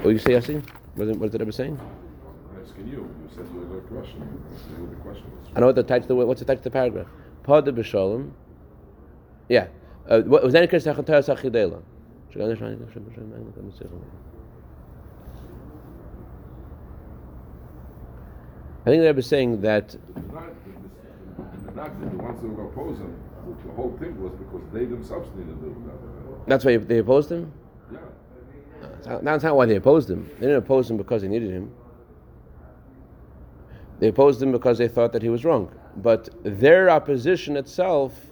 What 0.00 0.10
you 0.10 0.18
say, 0.18 0.32
Yassi? 0.32 0.62
What 0.94 1.08
what 1.16 1.34
it 1.34 1.40
ever 1.40 1.52
saying? 1.52 1.78
I'm 1.78 2.62
asking 2.62 2.88
you. 2.88 2.98
You 2.98 3.28
said 3.34 3.44
you 3.52 3.60
had 3.60 3.78
a 3.78 3.80
question. 3.82 4.20
You 4.22 4.78
know 4.78 4.86
what 4.86 4.90
the 4.90 4.96
question. 5.02 5.24
I 5.54 5.60
know 5.60 5.66
what 5.66 5.76
the. 6.08 6.14
What's 6.26 6.40
the 6.40 6.46
title 6.46 6.60
of 6.60 6.64
the 6.64 6.70
paragraph? 6.70 7.06
P'dir 7.44 7.72
b'shalom. 7.72 8.30
Yeah. 9.48 9.66
Uh, 10.08 10.22
was 10.26 10.52
that? 10.54 10.62
I 18.84 18.90
think 18.90 19.02
they 19.02 19.12
were 19.12 19.22
saying 19.22 19.60
that 19.60 19.90
The 19.90 19.98
the- 19.98 20.04
the 22.10 22.16
ones 22.16 22.40
who 22.40 22.48
were 22.48 22.64
opposing, 22.64 23.14
the 23.66 23.72
whole 23.72 23.96
thing 23.98 24.20
was 24.22 24.32
because 24.32 24.62
they 24.72 24.84
themselves 24.84 25.28
needed 25.36 25.60
to 25.60 25.66
that. 25.86 26.46
that's 26.46 26.64
why 26.64 26.76
they 26.76 26.98
opposed 26.98 27.30
him. 27.30 27.52
That's 29.04 29.42
not- 29.44 29.56
why 29.56 29.66
they 29.66 29.76
opposed 29.76 30.10
him. 30.10 30.28
They 30.38 30.46
didn't 30.46 30.56
oppose 30.56 30.90
him 30.90 30.96
because 30.96 31.22
they 31.22 31.28
needed 31.28 31.50
him. 31.50 31.70
They 33.98 34.08
opposed 34.08 34.42
him 34.42 34.52
because 34.52 34.78
they 34.78 34.88
thought 34.88 35.12
that 35.12 35.22
he 35.22 35.28
was 35.28 35.44
wrong. 35.44 35.70
But 35.96 36.28
their 36.42 36.90
opposition 36.90 37.56
itself, 37.56 38.26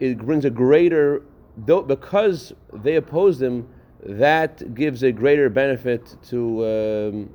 it 0.00 0.18
brings 0.18 0.44
a 0.44 0.50
greater, 0.50 1.22
though- 1.56 1.82
because 1.82 2.52
they 2.72 2.96
opposed 2.96 3.40
him, 3.42 3.66
that 4.04 4.74
gives 4.74 5.02
a 5.02 5.12
greater 5.12 5.48
benefit 5.48 6.16
to 6.24 6.64
um, 6.66 7.30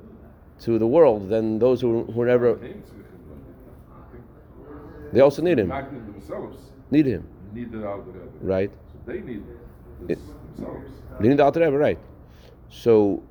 to 0.60 0.78
the 0.78 0.86
world 0.86 1.28
than 1.28 1.58
those 1.58 1.80
who, 1.80 2.04
who 2.04 2.24
never. 2.24 2.54
Came 2.54 2.60
to 2.60 2.74
him, 2.74 2.82
I 3.90 4.12
think. 4.12 5.12
They 5.12 5.20
also 5.20 5.42
need 5.42 5.58
him. 5.58 5.72
Need 6.92 7.06
him, 7.06 7.26
needed 7.54 7.84
out 7.84 8.04
the 8.04 8.12
Rebbe. 8.12 8.30
right? 8.42 8.70
So 8.92 8.98
they 9.12 9.20
need 9.20 9.42
this 10.06 10.18
themselves. 10.56 10.90
They 11.18 11.28
need 11.28 11.38
the 11.38 11.44
Alter 11.44 11.60
Rebbe, 11.60 11.78
right? 11.78 11.98
So, 12.70 13.22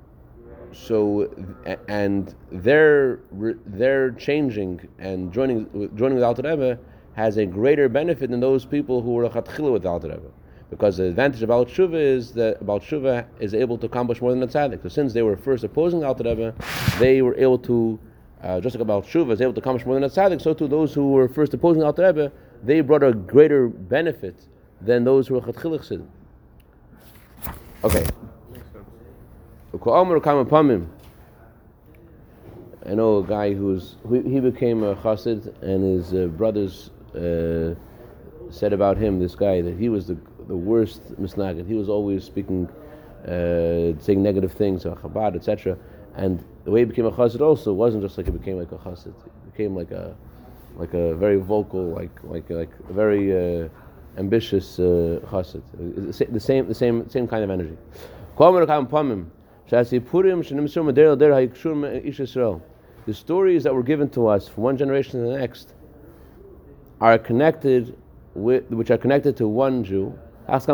so, 0.72 1.30
a- 1.66 1.80
and 1.90 2.36
their 2.52 3.20
their 3.66 4.12
changing 4.12 4.88
and 5.00 5.32
joining 5.34 5.66
joining 5.96 6.16
with 6.16 6.24
Alter 6.24 6.44
Rebbe 6.44 6.78
has 7.14 7.38
a 7.38 7.46
greater 7.46 7.90
benefit 7.90 8.30
than 8.30 8.40
those 8.40 8.66
people 8.66 9.02
who 9.02 9.14
were 9.14 9.28
chatchila 9.30 9.72
with 9.72 9.86
Alter 9.86 10.10
Rebbe, 10.10 10.30
because 10.70 10.98
the 10.98 11.06
advantage 11.06 11.42
about 11.42 11.70
Shuva 11.70 11.96
is 11.96 12.34
that 12.34 12.62
about 12.62 12.84
Shuva 12.84 13.26
is 13.40 13.54
able 13.54 13.78
to 13.78 13.86
accomplish 13.88 14.22
more 14.22 14.32
than 14.32 14.42
the 14.42 14.48
tzaddik. 14.48 14.84
So 14.84 14.90
since 14.90 15.14
they 15.14 15.22
were 15.22 15.38
first 15.38 15.64
opposing 15.64 16.04
Alter 16.04 16.26
Rebbe, 16.26 16.54
they 17.00 17.22
were 17.22 17.36
able 17.38 17.60
to. 17.60 18.00
Uh, 18.42 18.62
just 18.62 18.74
like 18.74 18.82
about 18.82 19.06
Shuva 19.06 19.32
is 19.32 19.42
able 19.42 19.52
to 19.54 19.60
accomplish 19.60 19.86
more 19.86 19.96
than 19.96 20.04
a 20.04 20.10
tzaddik, 20.10 20.42
so 20.42 20.54
too 20.54 20.68
those 20.68 20.94
who 20.94 21.12
were 21.12 21.28
first 21.28 21.54
opposing 21.54 21.84
Alter 21.84 22.06
Rebbe, 22.06 22.32
they 22.64 22.82
brought 22.82 23.04
a 23.04 23.14
greater 23.14 23.68
benefit 23.68 24.48
than 24.82 25.04
those 25.04 25.28
who 25.28 25.34
were 25.36 25.42
chatchila 25.42 25.78
chasidim. 25.80 26.10
Okay. 27.84 28.06
I 32.86 32.96
know 32.96 33.18
a 33.18 33.24
guy 33.24 33.54
who's 33.54 33.98
who, 34.08 34.22
he 34.22 34.40
became 34.40 34.84
a 34.84 34.96
chassid, 34.96 35.62
and 35.62 35.84
his 35.84 36.14
uh, 36.14 36.28
brothers 36.28 36.90
uh, 37.14 37.76
said 38.50 38.74
about 38.74 38.98
him, 38.98 39.20
this 39.20 39.36
guy, 39.36 39.62
that 39.62 39.78
he 39.78 39.90
was 39.90 40.08
the 40.08 40.18
the 40.48 40.56
worst 40.56 41.02
misnagid. 41.22 41.68
He 41.68 41.76
was 41.76 41.88
always 41.88 42.24
speaking, 42.24 42.68
uh, 43.26 44.00
saying 44.02 44.24
negative 44.24 44.54
things 44.54 44.86
about 44.86 45.04
Chabad, 45.04 45.36
etc. 45.36 45.78
And 46.16 46.44
the 46.64 46.72
way 46.72 46.80
he 46.80 46.86
became 46.86 47.06
a 47.06 47.12
chassid 47.12 47.42
also 47.42 47.72
wasn't 47.74 48.02
just 48.04 48.18
like 48.18 48.26
he 48.26 48.32
became 48.32 48.58
like 48.58 48.72
a 48.72 48.78
chassid. 48.78 49.14
He 49.24 49.52
became 49.52 49.76
like 49.76 49.92
a 49.92 50.16
like 50.78 50.94
a 50.96 51.14
very 51.16 51.38
vocal, 51.38 51.92
like 51.92 52.18
like 52.24 52.50
like 52.50 52.72
a 52.90 52.94
very 52.94 53.66
uh, 53.66 53.70
ambitious 54.18 54.80
uh, 54.80 55.20
chassid. 55.30 55.62
The 56.34 56.40
same 56.40 56.68
the 56.68 56.74
same 56.74 57.08
same 57.08 57.28
kind 57.28 57.44
of 57.44 57.52
energy. 57.52 57.78
The 59.70 59.86
stories 63.14 63.64
that 63.64 63.76
were 63.76 63.84
given 63.84 64.10
to 64.10 64.28
us 64.28 64.48
from 64.48 64.64
one 64.64 64.78
generation 64.78 65.20
to 65.20 65.28
the 65.28 65.38
next 65.38 65.76
are 67.00 67.20
connected 67.20 67.96
with, 68.34 68.68
which 68.72 68.90
are 68.90 68.98
connected 68.98 69.38
to 69.38 69.48
one 69.48 69.84
Jew. 69.84 70.18
How 70.48 70.56
much 70.56 70.68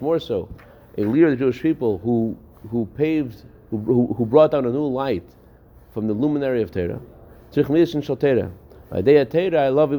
more 0.00 0.18
so? 0.18 0.48
A 0.96 1.02
leader 1.02 1.26
of 1.26 1.32
the 1.32 1.36
Jewish 1.36 1.60
people 1.60 1.98
who, 1.98 2.34
who 2.70 2.86
paved, 2.96 3.42
who, 3.70 4.14
who 4.16 4.24
brought 4.24 4.52
down 4.52 4.64
a 4.64 4.70
new 4.70 4.86
light 4.86 5.28
from 5.92 6.06
the 6.06 6.14
luminary 6.14 6.62
of 6.62 6.70
Torah. 6.70 6.98
By 8.90 9.02
day 9.02 9.18
of 9.18 9.28
Torah, 9.28 9.66
I 9.66 9.68
love 9.68 9.92
you, 9.92 9.98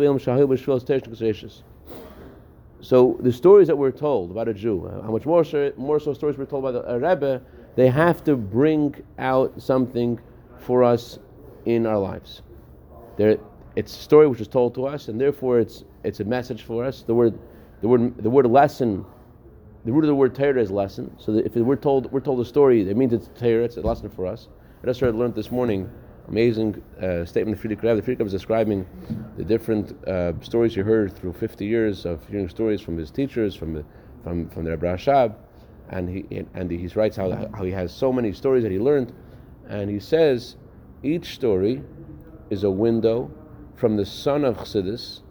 so 2.82 3.18
the 3.20 3.32
stories 3.32 3.68
that 3.68 3.78
we're 3.78 3.92
told 3.92 4.32
about 4.32 4.48
a 4.48 4.54
Jew, 4.54 4.88
uh, 4.88 5.04
how 5.04 5.12
much 5.12 5.26
more 5.26 5.44
so, 5.44 5.72
more 5.78 6.00
so 6.00 6.14
stories 6.14 6.38
were 6.38 6.48
told 6.48 6.64
by 6.64 6.72
the 6.72 6.82
a 6.92 7.00
Rebbe, 7.00 7.42
they 7.76 7.88
have 7.90 8.24
to 8.24 8.36
bring 8.36 8.96
out 9.20 9.62
something 9.62 10.20
for 10.58 10.84
us 10.84 11.20
in 11.66 11.86
our 11.86 11.98
lives. 12.00 12.42
It's 13.76 13.96
a 13.96 14.02
story 14.02 14.28
which 14.28 14.42
is 14.42 14.48
told 14.48 14.76
to 14.76 14.86
us, 14.86 15.08
and 15.08 15.22
therefore 15.22 15.60
it's 15.60 15.84
it's 16.04 16.20
a 16.20 16.26
message 16.26 16.64
for 16.64 16.84
us. 16.84 17.04
The 17.04 17.14
word, 17.14 17.40
the 17.82 17.88
word, 17.88 18.18
the 18.18 18.30
word 18.30 18.48
lesson. 18.48 19.06
The 19.84 19.92
root 19.92 20.04
of 20.04 20.10
the 20.10 20.16
word 20.16 20.36
Torah 20.36 20.62
is 20.62 20.70
lesson. 20.70 21.16
So 21.18 21.34
if 21.38 21.56
we're 21.56 21.76
told 21.76 22.12
we're 22.12 22.20
told 22.20 22.40
a 22.40 22.46
story, 22.46 22.88
it 22.88 22.98
means 22.98 23.14
it's 23.14 23.30
Torah. 23.40 23.64
It's 23.64 23.78
a 23.78 23.82
lesson 23.82 24.10
for 24.10 24.26
us. 24.28 24.48
I 24.84 24.88
just 24.88 25.02
learned 25.02 25.36
this 25.36 25.52
morning. 25.52 25.90
Amazing 26.32 26.82
uh, 27.02 27.26
statement 27.26 27.58
of 27.58 27.62
Frierdiker 27.62 27.84
Rebbe. 27.84 27.96
The 27.98 28.02
Frierdiker 28.04 28.20
Rebbe 28.20 28.26
is 28.26 28.32
describing 28.32 28.88
the 29.36 29.44
different 29.44 30.08
uh, 30.08 30.32
stories 30.40 30.74
he 30.74 30.80
heard 30.80 31.14
through 31.14 31.34
50 31.34 31.66
years 31.66 32.06
of 32.06 32.26
hearing 32.30 32.48
stories 32.48 32.80
from 32.80 32.98
his 32.98 33.12
teachers, 33.12 33.54
from 33.54 33.74
the 33.74 33.84
from 34.24 34.50
from 34.50 34.64
the 34.64 34.72
Rebbe 34.72 34.86
Rashab, 34.86 35.36
and 35.90 36.08
he 36.08 36.46
and 36.54 36.72
he 36.72 36.88
writes 36.96 37.18
how 37.18 37.30
how 37.54 37.64
he 37.66 37.72
has 37.72 37.94
so 37.94 38.14
many 38.14 38.32
stories 38.32 38.64
that 38.64 38.72
he 38.72 38.80
learned, 38.80 39.12
and 39.68 39.90
he 39.90 40.00
says 40.00 40.56
each 41.04 41.34
story 41.34 41.84
is 42.50 42.64
a 42.64 42.72
window 42.72 43.30
from 43.76 43.98
the 43.98 44.06
sun 44.06 44.46
of 44.46 44.56
Chassidus 44.58 45.24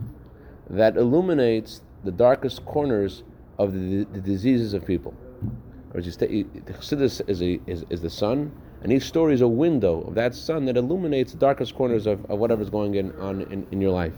that 0.69 0.99
illuminates 0.99 1.81
the 2.05 2.13
darkest 2.13 2.67
corners 2.67 3.23
of 3.59 3.73
the, 3.73 4.05
the 4.13 4.21
diseases 4.21 4.75
of 4.75 4.85
people. 4.85 5.15
Or 5.95 6.01
Chassidus 6.03 7.23
is, 7.27 7.43
a, 7.43 7.61
is, 7.67 7.85
is 7.89 8.03
the 8.03 8.11
sun, 8.11 8.53
and 8.83 8.93
each 8.93 9.05
story 9.05 9.35
is 9.35 9.43
a 9.43 9.49
window 9.49 10.03
of 10.03 10.15
that 10.15 10.35
sun 10.35 10.65
that 10.65 10.77
illuminates 10.77 11.33
the 11.33 11.39
darkest 11.39 11.75
corners 11.75 12.07
of, 12.07 12.25
of 12.31 12.39
whatever's 12.39 12.71
going 12.71 12.95
in, 12.95 13.13
on 13.17 13.43
in, 13.43 13.67
in 13.71 13.81
your 13.81 13.93
life. 13.93 14.15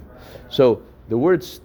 So 0.48 0.82
the 1.08 1.18
words, 1.18 1.60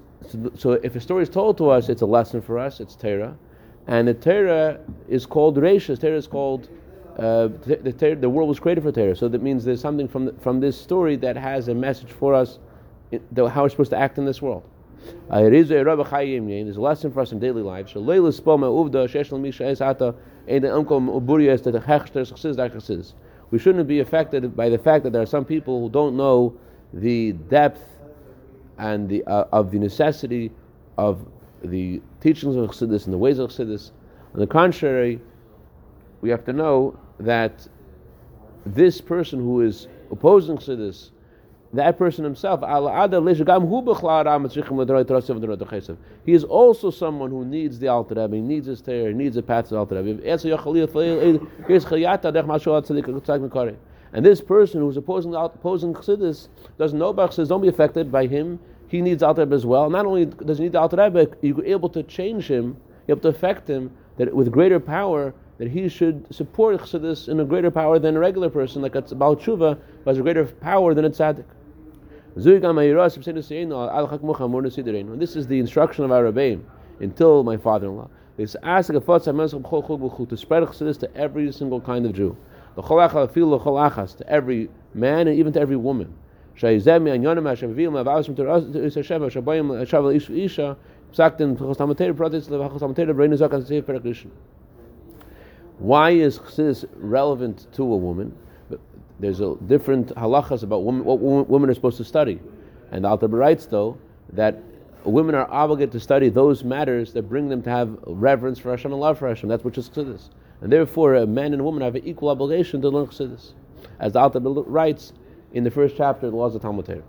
so 0.56 0.74
if 0.74 0.96
a 0.96 1.00
story 1.00 1.24
is 1.24 1.30
told 1.30 1.58
to 1.60 1.70
us, 1.70 1.89
it's 1.89 2.01
a 2.01 2.08
lesson 2.08 2.42
for 2.42 2.58
us, 2.58 2.80
it's 2.80 2.96
Torah. 2.96 3.38
And 3.86 4.08
the 4.08 4.13
Torah 4.13 4.80
is 5.08 5.25
called 5.25 5.58
Reishis, 5.58 6.00
Torah 6.00 6.18
is 6.18 6.27
called 6.27 6.70
uh, 7.18 7.48
the, 7.66 7.94
the, 7.98 8.16
the, 8.16 8.30
world 8.30 8.48
was 8.48 8.60
created 8.60 8.84
for 8.84 8.92
Torah. 8.92 9.16
So 9.16 9.27
that 9.27 9.42
means 9.42 9.66
there's 9.66 9.82
something 9.82 10.08
from, 10.08 10.25
the, 10.25 10.34
from 10.34 10.60
this 10.60 10.80
story 10.80 11.16
that 11.18 11.36
has 11.36 11.68
a 11.68 11.74
message 11.74 12.12
for 12.12 12.36
us, 12.36 12.60
the, 13.32 13.50
how 13.50 13.63
we're 13.63 13.70
supposed 13.70 13.89
to 13.89 13.98
act 13.98 14.20
in 14.20 14.25
this 14.25 14.39
world. 14.39 14.63
There's 15.30 15.72
a 15.72 15.84
lesson 16.80 17.12
for 17.12 17.22
us 17.22 17.32
in 17.32 17.39
daily 17.39 17.63
life. 17.63 17.88
We 20.48 20.54
shouldn't 23.60 23.88
be 23.88 24.00
affected 24.00 24.56
by 24.56 24.70
the 24.70 24.77
fact 24.77 25.04
that 25.04 25.12
there 25.12 25.22
are 25.22 25.25
some 25.25 25.46
people 25.46 25.82
who 25.82 25.89
don't 25.89 26.16
know 26.16 26.58
the 26.94 27.34
depth 27.34 27.82
and 28.77 29.10
the, 29.10 29.24
uh, 29.25 29.46
of 29.51 29.72
the 29.72 29.80
necessity 29.80 30.51
of 30.98 31.25
the 31.63 32.01
teachings 32.22 32.56
of 32.56 32.70
Chassidus 32.70 33.06
and 33.06 33.13
the 33.13 33.18
ways 33.18 33.39
of 33.39 33.50
Chassidus. 33.50 33.92
On 34.34 34.39
the 34.39 34.48
contrary, 34.48 35.20
we 36.22 36.30
have 36.30 36.46
to 36.46 36.54
know 36.54 36.98
that 37.20 37.68
this 38.66 39.01
person 39.01 39.39
who 39.39 39.62
is 39.62 39.88
opposing 40.12 40.58
Chassidus, 40.58 41.12
that 41.74 41.98
person 41.98 42.24
himself, 42.24 42.62
he 46.26 46.34
is 46.34 46.44
also 46.46 46.90
someone 46.90 47.30
who 47.30 47.46
needs 47.46 47.80
the 47.80 47.88
Alter 47.90 48.16
Rebbe, 48.16 48.36
he 48.36 48.42
needs 48.42 48.68
his 48.68 48.82
Torah, 48.82 49.10
he 49.10 49.14
needs 49.14 49.36
the 49.36 49.44
path 49.44 49.66
of 49.66 49.70
the 49.72 49.78
Alter 49.78 50.02
Rebbe. 50.02 50.22
And 54.14 54.26
this 54.26 54.42
person 54.42 54.80
who 54.80 54.90
is 54.90 54.96
opposing, 54.96 55.36
opposing 55.36 55.94
Chassidus 55.94 56.48
doesn't 56.78 56.98
know 56.98 57.10
about 57.10 57.32
Chassidus, 57.32 57.50
don't 57.50 57.62
be 57.62 57.68
affected 57.68 58.10
by 58.12 58.28
him. 58.28 58.60
He 58.88 59.02
needs 59.02 59.22
Alter 59.22 59.42
Rebbe 59.42 59.56
as 59.56 59.66
well. 59.66 59.90
Not 59.90 60.06
only 60.06 60.26
does 60.26 60.60
he 60.60 60.64
need 60.66 60.72
the 60.72 60.80
Alter 60.80 60.96
Rebbe, 60.96 61.28
you're 61.42 61.66
able 61.66 61.90
to 61.90 62.02
change 62.04 62.48
him, 62.48 62.78
you're 63.08 63.18
able 63.18 63.30
to 63.30 63.36
affect 63.36 63.70
him 63.70 63.92
that 64.16 64.34
with 64.34 64.50
greater 64.52 64.80
power 64.80 65.34
that 65.58 65.70
he 65.70 65.90
should 65.90 66.26
support 66.34 66.80
Chassidus 66.80 67.28
in 67.28 67.40
a 67.40 67.46
greater 67.46 67.72
power 67.72 68.00
than 68.00 68.16
a 68.16 68.20
regular 68.20 68.50
person, 68.50 68.82
like 68.82 68.96
a 68.96 69.02
Baal 69.02 69.36
Tshuva, 69.36 69.78
who 70.04 70.10
has 70.10 70.18
a 70.18 70.22
greater 70.22 70.46
power 70.46 70.94
than 70.94 71.04
a 71.06 71.10
tzaddik. 71.10 71.44
This 72.38 72.46
is 75.36 75.48
the 75.48 75.58
instruction 75.58 76.05
of 76.05 76.12
our 76.12 76.24
Rebbeim 76.25 76.62
until 77.00 77.44
my 77.44 77.57
father-in-law. 77.57 78.07
It's 78.38 78.55
ask 78.62 78.92
to 78.92 79.01
spread 80.38 80.62
Chassidus 80.64 81.00
to 81.00 81.09
every 81.18 81.51
single 81.51 81.81
kind 81.81 82.05
of 82.05 82.14
Jew. 82.14 82.38
To 82.75 82.83
every 84.27 84.70
man 84.94 85.27
and 85.27 85.35
even 85.35 85.51
to 85.53 85.59
every 85.59 85.77
woman. 85.77 86.14
Why 95.79 96.12
is 96.12 96.40
chassidus 96.40 96.85
relevant 96.98 97.68
to 97.74 97.83
a 97.83 97.98
woman? 97.98 98.35
There's 99.20 99.40
a 99.42 99.56
different 99.66 100.10
halachas 100.16 100.64
about 100.64 100.84
women, 100.84 101.03
what 101.03 101.20
women 101.20 101.70
are 101.70 101.74
supposed 101.74 101.98
to 101.98 102.03
study. 102.03 102.40
And 102.92 103.03
the 103.03 103.10
Alter 103.10 103.27
writes, 103.27 103.66
though, 103.66 103.98
that 104.34 104.62
women 105.03 105.36
are 105.36 105.50
obligated 105.50 105.92
to 105.94 106.00
study 106.00 106.30
those 106.30 106.64
matters 106.64 107.14
that 107.14 107.24
bring 107.24 107.50
them 107.50 107.62
to 107.64 107.70
have 107.70 107.98
reverence 108.06 108.60
for 108.60 108.72
Hashem 108.72 108.92
and 108.92 109.01
love 109.01 109.18
for 109.18 109.27
Hashem. 109.27 109.50
That's 109.50 109.64
what 109.64 109.77
is 109.77 109.90
chassidus. 109.90 110.30
And 110.62 110.72
therefore, 110.72 111.16
a 111.16 111.25
man 111.25 111.53
and 111.53 111.62
a 111.62 111.64
woman 111.64 111.82
have 111.82 111.96
an 111.96 112.06
equal 112.06 112.30
obligation 112.30 112.82
to 112.82 112.90
learn 112.90 113.08
chassidus. 113.08 113.53
As 114.00 114.14
the 114.14 114.20
Alter 114.20 114.40
writes 114.40 115.14
in 115.53 115.64
the 115.64 115.72
first 115.72 115.96
chapter 115.98 116.27
of 116.27 116.34
the 116.34 116.38
laws 116.38 116.56
of 116.56 116.62
Talmud 116.62 116.86
Torah. 116.86 117.03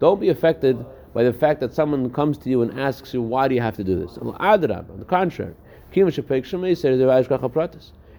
Don't 0.00 0.20
be 0.20 0.28
affected 0.28 0.86
by 1.14 1.22
the 1.24 1.32
fact 1.32 1.60
that 1.60 1.74
someone 1.74 2.10
comes 2.10 2.38
to 2.38 2.50
you 2.50 2.62
and 2.62 2.78
asks 2.78 3.14
you, 3.14 3.22
why 3.22 3.48
do 3.48 3.54
you 3.54 3.60
have 3.60 3.76
to 3.76 3.84
do 3.84 3.98
this? 3.98 4.18
On 4.18 4.26
the 4.26 5.04
contrary, 5.06 5.54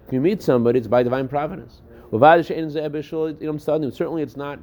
if 0.10 0.14
you 0.14 0.22
meet 0.22 0.42
somebody, 0.42 0.80
it's 0.80 0.88
by 0.88 1.04
divine 1.04 1.28
providence. 1.28 1.82
Certainly, 2.12 4.24
it's 4.24 4.38
not 4.38 4.60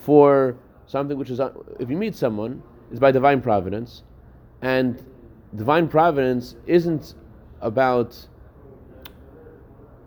for 0.00 0.56
something 0.86 1.16
which 1.16 1.30
is. 1.30 1.38
Uh, 1.38 1.52
if 1.78 1.88
you 1.88 1.96
meet 1.96 2.16
someone, 2.16 2.60
it's 2.90 2.98
by 2.98 3.12
divine 3.12 3.40
providence, 3.40 4.02
and 4.62 5.00
divine 5.54 5.86
providence 5.86 6.56
isn't 6.66 7.14
about. 7.60 8.26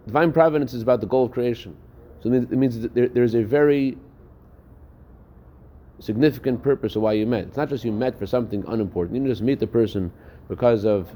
Divine 0.05 0.33
providence 0.33 0.73
is 0.73 0.81
about 0.81 0.99
the 0.99 1.07
goal 1.07 1.27
of 1.27 1.31
creation. 1.31 1.77
So 2.21 2.33
it 2.33 2.51
means 2.51 2.81
that 2.81 2.93
there, 2.93 3.07
there's 3.07 3.35
a 3.35 3.43
very 3.43 3.97
significant 5.99 6.61
purpose 6.61 6.97
of 6.97 7.03
why 7.03 7.13
you 7.13 7.25
met. 7.25 7.45
It's 7.45 7.55
not 7.55 7.69
just 7.69 7.85
you 7.85 7.93
met 7.93 8.19
for 8.19 8.27
something 8.27 8.65
unimportant. 8.67 9.15
You 9.15 9.21
didn't 9.21 9.31
just 9.31 9.41
meet 9.41 9.61
the 9.61 9.67
person 9.67 10.11
because 10.49 10.83
of 10.83 11.07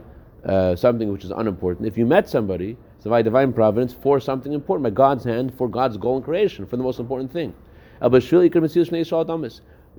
uh, 0.45 0.75
something 0.75 1.11
which 1.11 1.23
is 1.23 1.31
unimportant. 1.31 1.87
If 1.87 1.97
you 1.97 2.05
met 2.05 2.29
somebody, 2.29 2.77
it's 2.97 3.05
by 3.05 3.21
divine 3.21 3.53
providence, 3.53 3.93
for 3.93 4.19
something 4.19 4.53
important, 4.53 4.83
by 4.83 4.89
God's 4.91 5.23
hand, 5.23 5.53
for 5.57 5.67
God's 5.67 5.97
goal 5.97 6.17
in 6.17 6.23
creation, 6.23 6.65
for 6.65 6.77
the 6.77 6.83
most 6.83 6.99
important 6.99 7.31
thing. 7.31 7.53
If 8.01 8.31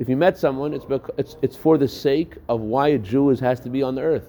you 0.09 0.17
met 0.17 0.39
someone, 0.39 0.75
it's, 0.75 0.87
it's, 1.17 1.37
it's 1.43 1.57
for 1.57 1.79
the 1.79 1.89
sake 1.89 2.37
of 2.49 2.61
why 2.61 2.89
a 2.89 2.99
Jew 2.99 3.31
is, 3.31 3.41
has 3.41 3.61
to 3.61 3.71
be 3.71 3.83
on 3.83 3.95
the 3.95 4.03
earth, 4.03 4.29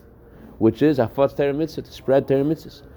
which 0.58 0.82
is 0.82 0.98
to 0.98 1.92
spread 1.92 2.28
Torah 2.28 2.44
Mitzvahs. 2.44 2.88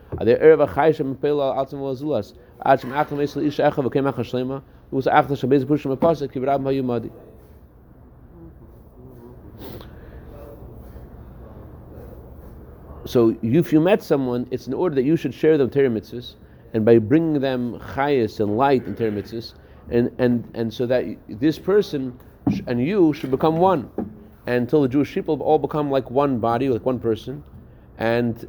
So 13.05 13.37
if 13.43 13.73
you 13.73 13.81
met 13.81 14.03
someone, 14.03 14.47
it's 14.51 14.67
in 14.67 14.75
order 14.75 14.95
that 14.95 15.05
you 15.05 15.17
should 15.17 15.35
share 15.35 15.59
them 15.59 15.71
Torah 15.71 15.89
mitzvahs, 15.89 16.35
and 16.73 16.85
by 16.85 16.99
bringing 16.99 17.41
them 17.41 17.79
chayas 17.81 18.41
and 18.41 18.57
light 18.57 18.87
in 18.87 18.95
Torah 18.95 19.11
mitzvahs, 19.11 19.55
and, 19.91 20.11
and, 20.19 20.49
and 20.55 20.73
so 20.73 20.87
that 20.87 21.05
this 21.29 21.59
person 21.59 22.19
and 22.67 22.85
you 22.85 23.13
should 23.13 23.31
become 23.31 23.57
one. 23.57 23.91
And 24.47 24.63
until 24.63 24.83
the 24.83 24.89
Jewish 24.89 25.13
people 25.15 25.41
all 25.43 25.59
become 25.59 25.91
like 25.91 26.11
one 26.11 26.39
body, 26.39 26.69
like 26.69 26.85
one 26.85 26.99
person. 26.99 27.45
And 27.99 28.49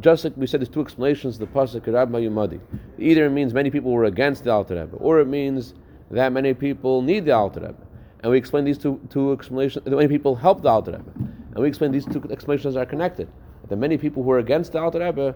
just 0.00 0.24
like 0.24 0.36
we 0.36 0.46
said, 0.46 0.60
there's 0.60 0.68
two 0.68 0.80
explanations 0.80 1.38
the 1.38 1.46
pasuk 1.46 1.92
Rabba 1.92 2.18
Yumadi. 2.18 2.60
Either 2.98 3.26
it 3.26 3.30
means 3.30 3.54
many 3.54 3.70
people 3.70 3.92
were 3.92 4.04
against 4.04 4.44
the 4.44 4.50
Alter 4.50 4.80
Rebbe, 4.80 4.96
or 4.96 5.20
it 5.20 5.28
means 5.28 5.74
that 6.10 6.32
many 6.32 6.54
people 6.54 7.02
need 7.02 7.24
the 7.24 7.32
Alter 7.32 7.60
Rebbe. 7.60 7.86
And 8.22 8.32
we 8.32 8.38
explain 8.38 8.64
these 8.64 8.78
two, 8.78 9.00
two 9.10 9.32
explanations, 9.32 9.84
that 9.84 9.90
many 9.90 10.08
people 10.08 10.34
help 10.34 10.62
the 10.62 10.68
Alter 10.68 10.92
Rebbe. 10.92 11.31
And 11.54 11.62
we 11.62 11.68
explain 11.68 11.92
these 11.92 12.06
two 12.06 12.22
explanations 12.30 12.76
are 12.76 12.86
connected. 12.86 13.28
That 13.68 13.76
many 13.76 13.98
people 13.98 14.22
who 14.22 14.28
were 14.28 14.38
against 14.38 14.72
the 14.72 14.80
Alter 14.80 15.00
Rebbe 15.00 15.34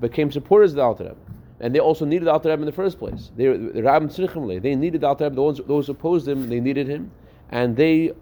became 0.00 0.30
supporters 0.30 0.72
of 0.72 0.76
the 0.76 0.82
Alter 0.82 1.04
Rebbe. 1.04 1.16
And 1.60 1.74
they 1.74 1.80
also 1.80 2.04
needed 2.04 2.26
the 2.26 2.32
Alter 2.32 2.50
Rebbe 2.50 2.62
in 2.62 2.66
the 2.66 2.72
first 2.72 2.98
place. 2.98 3.30
They, 3.36 3.46
the 3.46 4.60
they 4.62 4.74
needed 4.74 5.00
the 5.00 5.06
Alter 5.06 5.24
Rebbe, 5.24 5.36
those 5.36 5.86
who 5.86 5.92
opposed 5.92 6.26
him, 6.26 6.48
they 6.48 6.60
needed 6.60 6.88
him. 6.88 7.10
And 7.50 7.76
they 7.76 8.12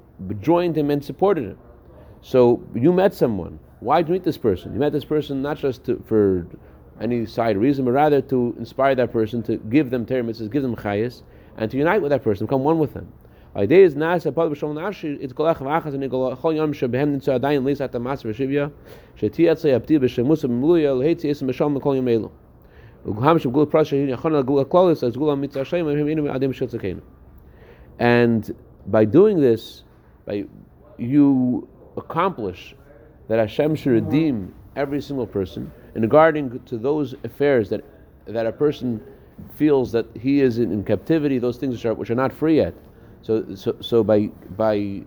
joined 0.40 0.76
him 0.76 0.90
and 0.90 1.04
supported 1.04 1.44
him. 1.44 1.58
So 2.22 2.62
you 2.74 2.92
met 2.92 3.14
someone. 3.14 3.58
Why 3.80 4.02
did 4.02 4.08
you 4.08 4.14
meet 4.14 4.24
this 4.24 4.38
person? 4.38 4.72
You 4.72 4.80
met 4.80 4.92
this 4.92 5.04
person 5.04 5.42
not 5.42 5.58
just 5.58 5.84
to, 5.84 6.02
for 6.06 6.46
any 7.00 7.26
side 7.26 7.56
reason, 7.56 7.84
but 7.84 7.92
rather 7.92 8.20
to 8.22 8.54
inspire 8.58 8.94
that 8.94 9.12
person, 9.12 9.42
to 9.44 9.58
give 9.58 9.90
them 9.90 10.06
Torah 10.06 10.22
give 10.22 10.62
them 10.62 10.74
chayas, 10.76 11.22
and 11.56 11.70
to 11.70 11.76
unite 11.76 12.02
with 12.02 12.10
that 12.10 12.24
person, 12.24 12.46
become 12.46 12.64
one 12.64 12.78
with 12.78 12.94
them. 12.94 13.12
Is 13.56 13.94
b'shom 13.94 14.74
nashi 14.74 15.14
it's 15.14 15.32
kolach 15.32 15.56
v'achas 15.56 15.94
and 15.94 16.02
chol 16.10 16.54
yom 16.54 16.72
nitzu 16.72 17.40
adayin 17.40 17.64
leis 17.64 17.80
at 17.80 17.92
isim 21.24 21.48
b'shom 21.48 21.80
kol 21.80 21.96
yom 21.96 22.04
elu. 22.04 22.30
Ugam 23.06 23.40
shem. 26.80 27.02
And 27.98 28.54
by 28.88 29.04
doing 29.06 29.40
this, 29.40 29.84
by 30.26 30.44
you 30.98 31.66
accomplish 31.96 32.74
that 33.28 33.38
Hashem 33.38 33.74
should 33.74 33.92
redeem 33.92 34.54
every 34.76 35.00
single 35.00 35.26
person 35.26 35.72
in 35.94 36.02
regarding 36.02 36.60
to 36.66 36.76
those 36.76 37.14
affairs 37.24 37.70
that 37.70 37.82
that 38.26 38.44
a 38.44 38.52
person 38.52 39.00
feels 39.54 39.92
that 39.92 40.06
he 40.14 40.40
is 40.40 40.58
in, 40.58 40.72
in 40.72 40.84
captivity, 40.84 41.38
those 41.38 41.56
things 41.56 41.74
which 41.74 41.86
are, 41.86 41.94
which 41.94 42.10
are 42.10 42.14
not 42.14 42.32
free 42.32 42.56
yet. 42.56 42.74
So, 43.26 43.56
so, 43.56 43.76
so 43.80 44.04
by 44.04 44.26
by 44.56 45.02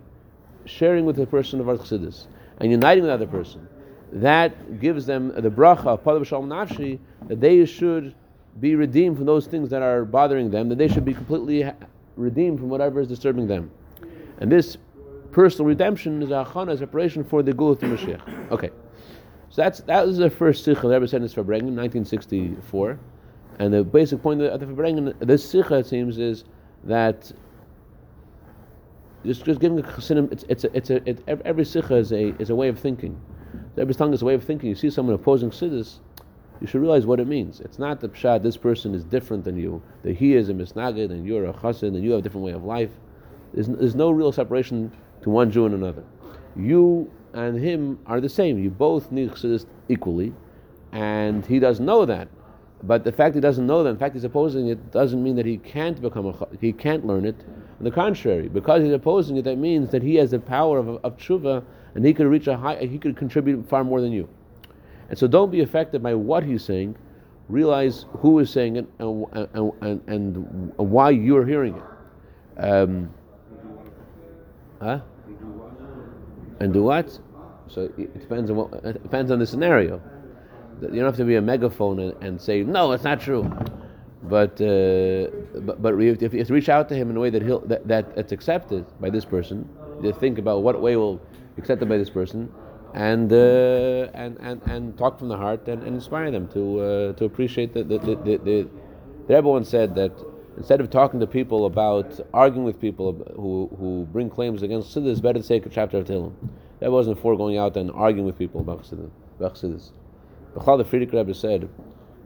sharing 0.66 1.06
with 1.06 1.16
the 1.16 1.26
person 1.26 1.58
of 1.58 1.70
our 1.70 1.76
chassidus 1.76 2.26
and 2.58 2.70
uniting 2.70 3.02
with 3.02 3.08
the 3.08 3.14
other 3.14 3.26
person, 3.26 3.66
that 4.12 4.78
gives 4.78 5.06
them 5.06 5.28
the 5.28 5.48
bracha 5.48 5.86
of 5.86 6.04
Padav 6.04 6.26
Nafshi 6.46 6.98
that 7.28 7.40
they 7.40 7.64
should 7.64 8.14
be 8.60 8.74
redeemed 8.74 9.16
from 9.16 9.24
those 9.24 9.46
things 9.46 9.70
that 9.70 9.80
are 9.80 10.04
bothering 10.04 10.50
them, 10.50 10.68
that 10.68 10.76
they 10.76 10.88
should 10.88 11.06
be 11.06 11.14
completely 11.14 11.72
redeemed 12.16 12.58
from 12.58 12.68
whatever 12.68 13.00
is 13.00 13.08
disturbing 13.08 13.46
them. 13.46 13.70
And 14.38 14.52
this 14.52 14.76
personal 15.32 15.66
redemption 15.66 16.22
is 16.22 16.28
a 16.28 16.44
achana, 16.44 16.72
is 16.74 16.82
a 16.82 16.86
preparation 16.86 17.24
for 17.24 17.42
the 17.42 17.52
Geula 17.52 17.80
to 17.80 17.86
Mashiach. 17.86 18.50
Okay. 18.50 18.68
So 19.48 19.62
that's 19.62 19.80
that 19.80 20.06
was 20.06 20.18
the 20.18 20.28
first 20.28 20.62
sikha 20.64 20.86
that 20.88 20.92
ever 20.92 21.06
said 21.06 21.22
in 21.22 21.28
Farbrengen, 21.28 21.74
1964. 21.74 22.98
And 23.60 23.72
the 23.72 23.82
basic 23.82 24.22
point 24.22 24.42
of 24.42 24.60
the 24.60 24.66
Farbrengen, 24.66 25.18
this 25.20 25.48
sikha, 25.48 25.76
it 25.76 25.86
seems, 25.86 26.18
is 26.18 26.44
that 26.84 27.32
just, 29.24 29.44
just 29.44 29.60
giving 29.60 29.78
a 29.78 29.82
chassidim, 29.82 30.28
it's, 30.30 30.44
it's, 30.48 30.64
a, 30.64 30.76
it's 30.76 30.90
a, 30.90 31.08
it, 31.08 31.22
every 31.44 31.64
sikha 31.64 31.94
is 31.94 32.12
a, 32.12 32.34
is 32.40 32.50
a 32.50 32.54
way 32.54 32.68
of 32.68 32.78
thinking. 32.78 33.20
Every 33.76 33.94
tongue 33.94 34.12
is 34.12 34.22
a 34.22 34.24
way 34.24 34.34
of 34.34 34.44
thinking. 34.44 34.68
You 34.68 34.74
see 34.74 34.90
someone 34.90 35.14
opposing 35.14 35.50
chassidus, 35.50 35.98
you 36.60 36.66
should 36.66 36.80
realize 36.80 37.06
what 37.06 37.20
it 37.20 37.26
means. 37.26 37.60
It's 37.60 37.78
not 37.78 38.00
the 38.00 38.08
pshat, 38.08 38.42
this 38.42 38.56
person 38.56 38.94
is 38.94 39.04
different 39.04 39.44
than 39.44 39.56
you, 39.56 39.82
that 40.02 40.16
he 40.16 40.34
is 40.34 40.48
a 40.48 40.54
misnagid 40.54 41.10
and 41.10 41.26
you're 41.26 41.46
a 41.46 41.52
chassid 41.52 41.88
and 41.88 42.02
you 42.02 42.10
have 42.12 42.20
a 42.20 42.22
different 42.22 42.44
way 42.44 42.52
of 42.52 42.64
life. 42.64 42.90
There's, 43.54 43.68
there's 43.68 43.94
no 43.94 44.10
real 44.10 44.32
separation 44.32 44.92
to 45.22 45.30
one 45.30 45.50
Jew 45.50 45.66
and 45.66 45.74
another. 45.74 46.04
You 46.56 47.10
and 47.32 47.58
him 47.58 47.98
are 48.06 48.20
the 48.20 48.28
same. 48.28 48.58
You 48.62 48.70
both 48.70 49.10
need 49.10 49.30
chassidus 49.30 49.66
equally, 49.88 50.34
and 50.92 51.44
he 51.46 51.58
doesn't 51.58 51.84
know 51.84 52.04
that. 52.04 52.28
But 52.82 53.04
the 53.04 53.12
fact 53.12 53.34
he 53.34 53.40
doesn't 53.40 53.66
know 53.66 53.82
that, 53.82 53.90
in 53.90 53.98
fact 53.98 54.14
he's 54.14 54.24
opposing 54.24 54.68
it, 54.68 54.90
doesn't 54.90 55.22
mean 55.22 55.36
that 55.36 55.44
he 55.44 55.58
can't 55.58 56.00
become 56.00 56.26
a 56.26 56.48
he 56.60 56.72
can't 56.72 57.06
learn 57.06 57.26
it. 57.26 57.36
On 57.78 57.84
the 57.84 57.90
contrary, 57.90 58.48
because 58.48 58.82
he's 58.82 58.92
opposing 58.92 59.36
it, 59.36 59.42
that 59.42 59.56
means 59.56 59.90
that 59.90 60.02
he 60.02 60.14
has 60.16 60.30
the 60.30 60.38
power 60.38 60.78
of, 60.78 60.88
of 61.04 61.16
tshuva, 61.16 61.62
and 61.94 62.04
he 62.04 62.14
could 62.14 62.26
reach 62.26 62.46
a 62.46 62.56
high, 62.56 62.76
he 62.76 62.98
could 62.98 63.16
contribute 63.16 63.68
far 63.68 63.84
more 63.84 64.00
than 64.00 64.12
you. 64.12 64.28
And 65.08 65.18
so, 65.18 65.26
don't 65.26 65.50
be 65.50 65.60
affected 65.60 66.02
by 66.02 66.14
what 66.14 66.42
he's 66.42 66.64
saying. 66.64 66.96
Realize 67.48 68.06
who 68.18 68.38
is 68.38 68.50
saying 68.50 68.76
it 68.76 68.86
and 68.98 69.26
and, 69.32 69.72
and, 69.80 70.02
and 70.06 70.72
why 70.76 71.10
you're 71.10 71.44
hearing 71.44 71.76
it. 71.76 72.62
Um, 72.62 73.12
huh? 74.80 75.00
And 76.60 76.72
do 76.72 76.82
what? 76.82 77.18
So 77.68 77.90
it 77.96 78.18
depends 78.18 78.50
on 78.50 78.56
what. 78.56 78.84
It 78.84 79.02
depends 79.02 79.30
on 79.30 79.38
the 79.38 79.46
scenario. 79.46 80.00
You 80.82 80.88
don't 80.88 81.04
have 81.04 81.16
to 81.16 81.24
be 81.24 81.36
a 81.36 81.42
megaphone 81.42 81.98
and, 81.98 82.22
and 82.22 82.40
say 82.40 82.62
no, 82.62 82.92
it's 82.92 83.04
not 83.04 83.20
true. 83.20 83.50
But 84.22 84.60
uh, 84.60 85.28
but, 85.60 85.82
but 85.82 85.94
if, 85.98 86.34
you 86.34 86.44
reach 86.44 86.68
out 86.68 86.88
to 86.90 86.94
him 86.94 87.10
in 87.10 87.16
a 87.16 87.20
way 87.20 87.30
that 87.30 87.42
he'll 87.42 87.60
that, 87.60 87.88
that 87.88 88.12
it's 88.16 88.32
accepted 88.32 88.84
by 89.00 89.10
this 89.10 89.24
person, 89.24 89.68
you 90.02 90.12
think 90.12 90.38
about 90.38 90.62
what 90.62 90.80
way 90.80 90.96
will 90.96 91.20
accepted 91.56 91.88
by 91.88 91.96
this 91.96 92.10
person, 92.10 92.52
and 92.94 93.32
uh, 93.32 94.08
and, 94.14 94.36
and 94.40 94.60
and 94.66 94.98
talk 94.98 95.18
from 95.18 95.28
the 95.28 95.36
heart 95.36 95.66
and, 95.68 95.82
and 95.82 95.94
inspire 95.94 96.30
them 96.30 96.48
to 96.48 96.80
uh, 96.80 97.12
to 97.14 97.24
appreciate 97.24 97.72
the 97.72 97.82
the, 97.82 97.98
the, 97.98 98.14
the, 98.16 98.36
the 98.44 98.68
Rebbe 99.34 99.48
once 99.48 99.70
said 99.70 99.94
that 99.94 100.12
instead 100.58 100.80
of 100.80 100.90
talking 100.90 101.18
to 101.20 101.26
people 101.26 101.64
about 101.64 102.20
arguing 102.34 102.64
with 102.64 102.78
people 102.78 103.12
who 103.36 103.74
who 103.78 104.06
bring 104.12 104.28
claims 104.28 104.62
against 104.62 104.94
Chassidus, 104.94 105.22
better 105.22 105.40
to 105.40 105.48
take 105.48 105.64
a 105.64 105.70
chapter 105.70 105.98
of 105.98 106.04
Tehillim. 106.04 106.34
That 106.80 106.90
wasn't 106.90 107.18
for 107.20 107.36
going 107.36 107.58
out 107.58 107.76
and 107.76 107.90
arguing 107.90 108.26
with 108.26 108.38
people 108.38 108.60
about 108.60 108.84
Chassidus. 108.84 109.92
Chassidus. 110.54 110.78
The 110.78 110.84
Frierdiker 110.84 111.12
Rebbe 111.14 111.34
said 111.34 111.68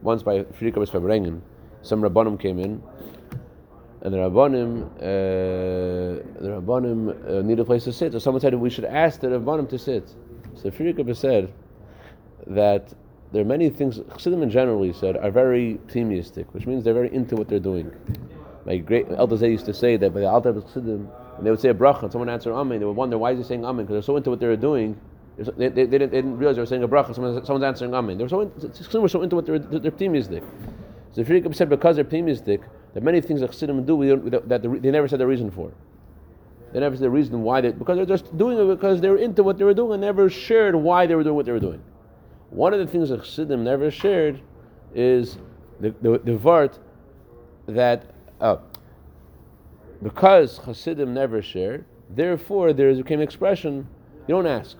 once 0.02 0.22
by 0.22 0.40
Frierdiker 0.40 0.76
Rebbe 0.76 0.86
Farbrengen, 0.86 1.40
some 1.82 2.02
Rabbanim 2.02 2.40
came 2.40 2.58
in, 2.58 2.82
and 4.02 4.12
the 4.12 4.18
Rabbanim, 4.18 4.90
uh, 4.96 6.40
the 6.40 6.48
Rabbanim 6.60 7.38
uh, 7.38 7.42
need 7.42 7.58
a 7.58 7.64
place 7.64 7.84
to 7.84 7.92
sit. 7.92 8.12
So 8.12 8.18
someone 8.18 8.40
said 8.40 8.54
we 8.54 8.70
should 8.70 8.84
ask 8.84 9.20
the 9.20 9.28
Rabbanim 9.28 9.68
to 9.70 9.78
sit. 9.78 10.14
So 10.54 10.70
Frierdiker 10.70 11.16
said 11.16 11.52
that 12.46 12.92
there 13.32 13.42
are 13.42 13.46
many 13.46 13.70
things, 13.70 13.98
Chassidim 14.12 14.42
in 14.42 14.50
general, 14.50 14.82
he 14.82 14.92
said, 14.92 15.16
are 15.16 15.30
very 15.30 15.74
optimistic, 15.74 16.52
which 16.52 16.66
means 16.66 16.84
they're 16.84 16.94
very 16.94 17.12
into 17.12 17.34
what 17.34 17.48
they're 17.48 17.58
doing. 17.58 17.90
My 18.64 18.76
great 18.76 19.06
elders 19.10 19.40
they 19.40 19.50
used 19.50 19.66
to 19.66 19.74
say 19.74 19.96
that 19.96 20.14
by 20.14 20.20
the 20.20 20.28
Alter 20.28 20.52
Chassidim, 20.52 21.08
and 21.36 21.46
they 21.46 21.50
would 21.50 21.60
say 21.60 21.70
a 21.70 21.74
bracha, 21.74 22.04
and 22.04 22.12
someone 22.12 22.28
answered 22.28 22.54
Amen, 22.54 22.78
they 22.78 22.84
would 22.84 22.96
wonder 22.96 23.18
why 23.18 23.32
is 23.32 23.38
he 23.38 23.44
saying 23.44 23.64
Amen, 23.64 23.86
because 23.86 23.94
they're 23.94 24.02
so 24.02 24.16
into 24.16 24.30
what 24.30 24.38
they 24.38 24.46
were 24.46 24.56
doing, 24.56 25.00
they, 25.36 25.44
they, 25.44 25.68
they, 25.68 25.68
didn't, 25.68 26.10
they, 26.10 26.18
didn't, 26.18 26.38
realize 26.38 26.56
they 26.56 26.62
were 26.62 26.66
saying 26.66 26.82
a 26.84 26.88
bracha, 26.88 27.14
someone, 27.14 27.44
someone's 27.44 27.64
answering 27.64 27.94
Amen. 27.94 28.18
They 28.18 28.24
were 28.24 28.28
so, 28.28 28.50
Chassidim 28.60 29.02
were 29.02 29.08
so 29.08 29.22
into 29.22 29.36
what 29.36 29.46
they're, 29.46 29.58
they're 29.58 29.92
optimistic. 29.92 30.42
So 31.12 31.24
Frierdiker 31.24 31.54
said 31.54 31.68
because 31.68 31.96
they're 31.96 32.04
optimistic, 32.04 32.60
that 32.92 33.02
many 33.02 33.20
things 33.20 33.40
that 33.40 33.50
Chassidim 33.50 33.84
do, 33.84 34.30
that 34.30 34.62
the, 34.62 34.68
they 34.68 34.90
never 34.90 35.08
said 35.08 35.18
the 35.18 35.26
reason 35.26 35.50
for. 35.50 35.72
They 36.72 36.80
never 36.80 36.94
said 36.94 37.04
the 37.04 37.10
reason 37.10 37.42
why 37.42 37.60
they, 37.60 37.72
because 37.72 37.96
they're 37.96 38.06
just 38.06 38.36
doing 38.36 38.58
it 38.58 38.64
because 38.66 39.00
they 39.00 39.08
were 39.08 39.18
into 39.18 39.42
what 39.42 39.58
they 39.58 39.64
were 39.64 39.74
doing 39.74 39.92
and 39.92 40.00
never 40.00 40.30
shared 40.30 40.74
why 40.74 41.06
they 41.06 41.14
were 41.14 41.24
doing 41.24 41.36
what 41.36 41.46
they 41.46 41.52
were 41.52 41.60
doing. 41.60 41.82
One 42.50 42.72
of 42.72 42.78
the 42.78 42.86
things 42.86 43.08
that 43.08 43.24
Chassidim 43.24 43.64
never 43.64 43.90
shared 43.90 44.40
is 44.94 45.38
the, 45.80 45.94
the, 46.00 46.18
the 46.18 46.36
vart 46.36 46.78
that 47.66 48.04
uh, 48.40 48.58
because 50.02 50.60
Chassidim 50.64 51.14
never 51.14 51.42
shared, 51.42 51.84
therefore 52.10 52.72
there 52.72 52.94
became 52.94 53.20
an 53.20 53.24
expression, 53.24 53.88
you 54.28 54.34
don't 54.34 54.46
ask. 54.46 54.76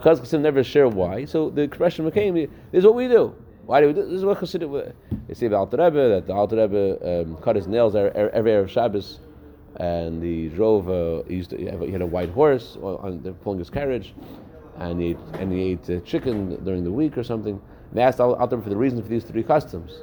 Because 0.00 0.18
Chassidim 0.18 0.40
never 0.42 0.64
share 0.64 0.88
why, 0.88 1.26
so 1.26 1.50
the 1.50 1.60
expression 1.60 2.06
became, 2.06 2.34
this 2.34 2.48
is 2.72 2.84
what 2.86 2.94
we 2.94 3.06
do. 3.06 3.34
Why 3.66 3.82
do 3.82 3.88
we 3.88 3.92
do 3.92 4.02
this? 4.06 4.12
is 4.14 4.24
what 4.24 4.40
Chassidim, 4.40 4.94
they 5.28 5.34
say 5.34 5.44
about 5.44 5.70
the 5.70 5.76
Rebbe, 5.76 6.08
that 6.08 6.26
the 6.26 6.32
Alter 6.32 6.56
Rebbe 6.56 7.20
um, 7.20 7.36
cut 7.42 7.54
his 7.54 7.66
nails 7.66 7.94
every, 7.94 8.10
every 8.32 8.50
Erev 8.52 8.70
Shabbos, 8.70 9.20
and 9.76 10.22
he 10.22 10.48
drove, 10.48 10.88
uh, 10.88 11.22
he, 11.28 11.34
used 11.36 11.50
to, 11.50 11.58
he 11.58 11.92
had 11.92 12.00
a 12.00 12.06
white 12.06 12.30
horse 12.30 12.78
on, 12.80 13.22
on 13.26 13.34
pulling 13.42 13.58
his 13.58 13.68
carriage, 13.68 14.14
and 14.78 14.98
he 14.98 15.16
and 15.34 15.52
he 15.52 15.72
ate 15.72 15.90
uh, 15.90 16.00
chicken 16.00 16.64
during 16.64 16.82
the 16.82 16.90
week 16.90 17.18
or 17.18 17.22
something. 17.22 17.60
They 17.92 18.00
asked 18.00 18.20
Alter 18.20 18.58
for 18.62 18.70
the 18.70 18.76
reason 18.76 19.02
for 19.02 19.08
these 19.08 19.24
three 19.24 19.42
customs. 19.42 20.00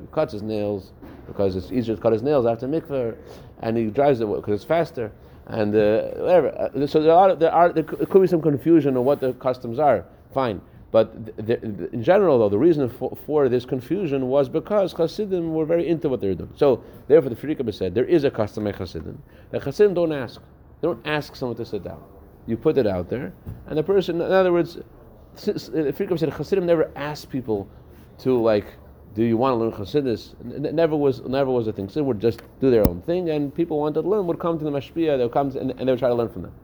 He 0.00 0.06
cuts 0.10 0.32
his 0.32 0.42
nails 0.42 0.90
because 1.28 1.54
it's 1.54 1.70
easier 1.70 1.94
to 1.94 2.02
cut 2.02 2.12
his 2.12 2.22
nails 2.22 2.44
after 2.44 2.66
mikveh, 2.66 3.16
and 3.60 3.76
he 3.76 3.86
drives 3.86 4.20
it 4.20 4.26
because 4.26 4.54
it's 4.54 4.64
faster. 4.64 5.12
And 5.46 5.74
uh, 5.74 6.02
whatever. 6.16 6.70
So 6.86 7.02
there 7.02 7.12
are, 7.12 7.34
there 7.34 7.52
are 7.52 7.72
there 7.72 7.82
could 7.82 8.22
be 8.22 8.28
some 8.28 8.42
confusion 8.42 8.96
on 8.96 9.04
what 9.04 9.20
the 9.20 9.32
customs 9.34 9.78
are. 9.78 10.04
Fine. 10.32 10.60
But 10.92 11.36
the, 11.36 11.56
the, 11.56 11.90
in 11.92 12.02
general, 12.02 12.38
though, 12.38 12.50
the 12.50 12.58
reason 12.58 12.88
for, 12.90 13.16
for, 13.24 13.48
this 13.48 13.64
confusion 13.64 14.28
was 14.28 14.50
because 14.50 14.92
Hasidim 14.92 15.54
were 15.54 15.64
very 15.64 15.88
into 15.88 16.10
what 16.10 16.20
they 16.20 16.28
were 16.28 16.34
doing. 16.34 16.52
So, 16.54 16.84
therefore, 17.08 17.30
the 17.30 17.36
Frierdiker 17.36 17.72
said 17.72 17.94
there 17.94 18.04
is 18.04 18.24
a 18.24 18.30
custom 18.30 18.66
at 18.66 18.76
Hasidim 18.76 19.20
that 19.50 19.62
Hasidim 19.62 19.94
don't 19.94 20.12
ask. 20.12 20.40
They 20.80 20.88
don't 20.88 21.04
ask 21.06 21.34
someone 21.34 21.56
to 21.56 21.64
sit 21.64 21.82
down. 21.82 22.02
You 22.46 22.58
put 22.58 22.76
it 22.76 22.86
out 22.86 23.08
there, 23.08 23.32
and 23.66 23.78
the 23.78 23.82
person, 23.82 24.20
in 24.20 24.30
other 24.30 24.52
words, 24.52 24.78
the 25.42 25.94
Frierdiker 25.96 26.18
said 26.18 26.28
Hasidim 26.28 26.66
never 26.66 26.90
asked 26.94 27.30
people 27.30 27.68
to 28.18 28.38
like, 28.38 28.66
do 29.14 29.24
you 29.24 29.36
want 29.36 29.54
to 29.54 29.56
learn 29.56 29.72
Hasidus? 29.72 30.34
It 30.64 30.74
never 30.74 30.96
was, 30.96 31.20
never 31.22 31.50
was 31.50 31.66
a 31.66 31.72
thing. 31.72 31.86
Hasidim 31.86 32.06
would 32.06 32.20
just 32.20 32.40
do 32.60 32.70
their 32.70 32.86
own 32.88 33.02
thing, 33.02 33.30
and 33.30 33.54
people 33.54 33.78
wanted 33.78 34.02
to 34.02 34.08
learn 34.08 34.26
would 34.26 34.38
come 34.38 34.58
to 34.58 34.64
the 34.64 34.70
mashpia. 34.70 35.18
They 35.18 35.24
would 35.24 35.32
come 35.32 35.50
to, 35.52 35.60
and, 35.60 35.70
and, 35.72 35.80
they 35.80 35.92
would 35.92 35.98
try 35.98 36.08
to 36.08 36.14
learn 36.14 36.28
from 36.30 36.42
them. 36.42 36.54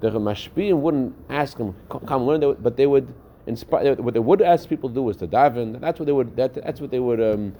The 0.00 0.10
mashpia 0.10 0.76
wouldn't 0.76 1.14
ask 1.30 1.56
them 1.56 1.74
come 1.88 2.26
learn, 2.26 2.56
but 2.60 2.76
they 2.76 2.86
would 2.86 3.12
inspire. 3.46 3.94
What 3.94 4.14
they 4.14 4.20
would 4.20 4.42
ask 4.42 4.68
people 4.68 4.90
to 4.90 4.94
do 4.94 5.02
was 5.02 5.16
to 5.18 5.26
daven. 5.26 5.80
That's 5.80 5.98
what 5.98 6.06
they 6.06 6.12
would. 6.12 6.36
That, 6.36 6.54
that's 6.54 6.80
what 6.80 6.90
they 6.90 7.00
would 7.00 7.20
um, 7.22 7.54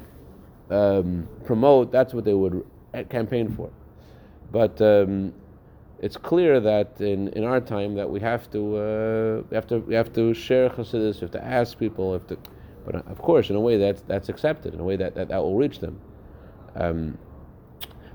um, 0.71 1.29
promote. 1.45 1.91
That's 1.91 2.13
what 2.13 2.25
they 2.25 2.35
would 2.35 2.67
campaign 3.09 3.55
for. 3.55 3.71
But 4.53 4.81
um, 4.83 5.33
it's 6.01 6.17
clear 6.17 6.61
that 6.61 7.01
in, 7.01 7.29
in 7.29 7.45
our 7.45 7.61
time 7.61 7.95
that 7.95 8.09
we 8.09 8.21
have 8.21 8.51
to 8.51 8.77
uh, 8.77 9.43
we 9.49 9.55
have 9.55 9.67
to 9.69 9.79
we 9.79 9.95
have 9.95 10.13
to 10.13 10.35
share 10.35 10.69
chassidus. 10.69 11.15
We 11.15 11.21
have 11.21 11.31
to 11.31 11.45
ask 11.45 11.79
people. 11.79 12.11
We 12.11 12.13
have 12.15 12.27
to, 12.27 12.39
but 12.85 12.95
of 12.95 13.19
course, 13.19 13.51
in 13.51 13.57
a 13.57 13.61
way 13.61 13.77
that's 13.77 14.03
that's 14.03 14.29
accepted. 14.29 14.75
In 14.75 14.81
a 14.81 14.85
way 14.85 14.97
that 14.97 15.15
that, 15.15 15.29
that 15.29 15.43
will 15.43 15.57
reach 15.57 15.81
them. 15.81 16.01
Um, 16.77 17.19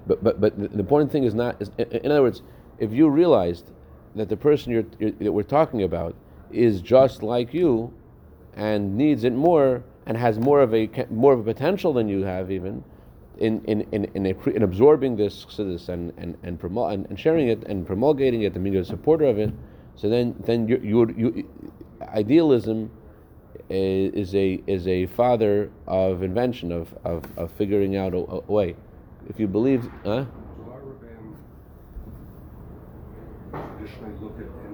but 0.08 0.24
but 0.24 0.40
but 0.40 0.58
the 0.58 0.80
important 0.80 1.12
thing 1.12 1.24
is 1.24 1.34
not. 1.34 1.62
Is, 1.62 1.72
in 1.78 2.12
other 2.12 2.22
words, 2.22 2.42
if 2.78 2.92
you 2.92 3.10
realized 3.10 3.72
that 4.16 4.30
the 4.30 4.38
person 4.38 4.72
you're, 4.72 4.86
you're, 5.00 5.12
that 5.12 5.32
we're 5.32 5.44
talking 5.44 5.84
about 5.84 6.16
is 6.52 6.82
just 6.82 7.22
like 7.22 7.54
you 7.54 7.94
and 8.56 8.98
needs 8.98 9.24
it 9.24 9.34
more 9.34 9.84
and 10.06 10.18
has 10.18 10.40
more 10.40 10.62
of 10.62 10.74
a 10.74 10.90
more 11.10 11.34
of 11.34 11.40
a 11.40 11.44
potential 11.44 11.94
than 11.94 12.10
you 12.10 12.24
have 12.24 12.52
even 12.52 12.84
in 13.38 13.64
in 13.66 13.82
in 13.92 14.06
in, 14.14 14.26
a, 14.26 14.50
in 14.50 14.64
absorbing 14.64 15.16
this 15.16 15.46
and 15.60 16.12
and 16.18 16.38
and, 16.44 16.60
promo- 16.60 16.92
and 16.92 17.06
and 17.08 17.20
sharing 17.20 17.48
it 17.48 17.64
and 17.64 17.86
promulgating 17.86 18.42
it 18.42 18.54
and 18.56 18.64
being 18.64 18.76
a 18.76 18.84
supporter 18.84 19.26
of 19.26 19.38
it, 19.38 19.52
so 19.96 20.10
then 20.10 20.36
then 20.46 20.68
you 20.68 20.80
you 20.84 21.16
you 21.18 21.50
idealism 22.10 22.90
is, 23.70 24.36
a 24.36 24.62
is 24.68 24.88
a 24.88 25.06
father 25.08 25.70
of 25.88 26.24
invention 26.24 26.72
of 26.72 26.94
of, 27.04 27.24
of 27.38 27.52
figuring 27.52 27.96
out 27.96 28.14
a, 28.14 28.18
a 28.18 28.40
way. 28.42 28.76
If 29.30 29.40
you 29.40 29.48
believe, 29.48 29.90
huh? 30.04 30.26
Do 30.26 30.72
our 30.72 30.82
Rebbeim 30.82 31.36
traditionally 33.78 34.16
look 34.22 34.40
at 34.40 34.69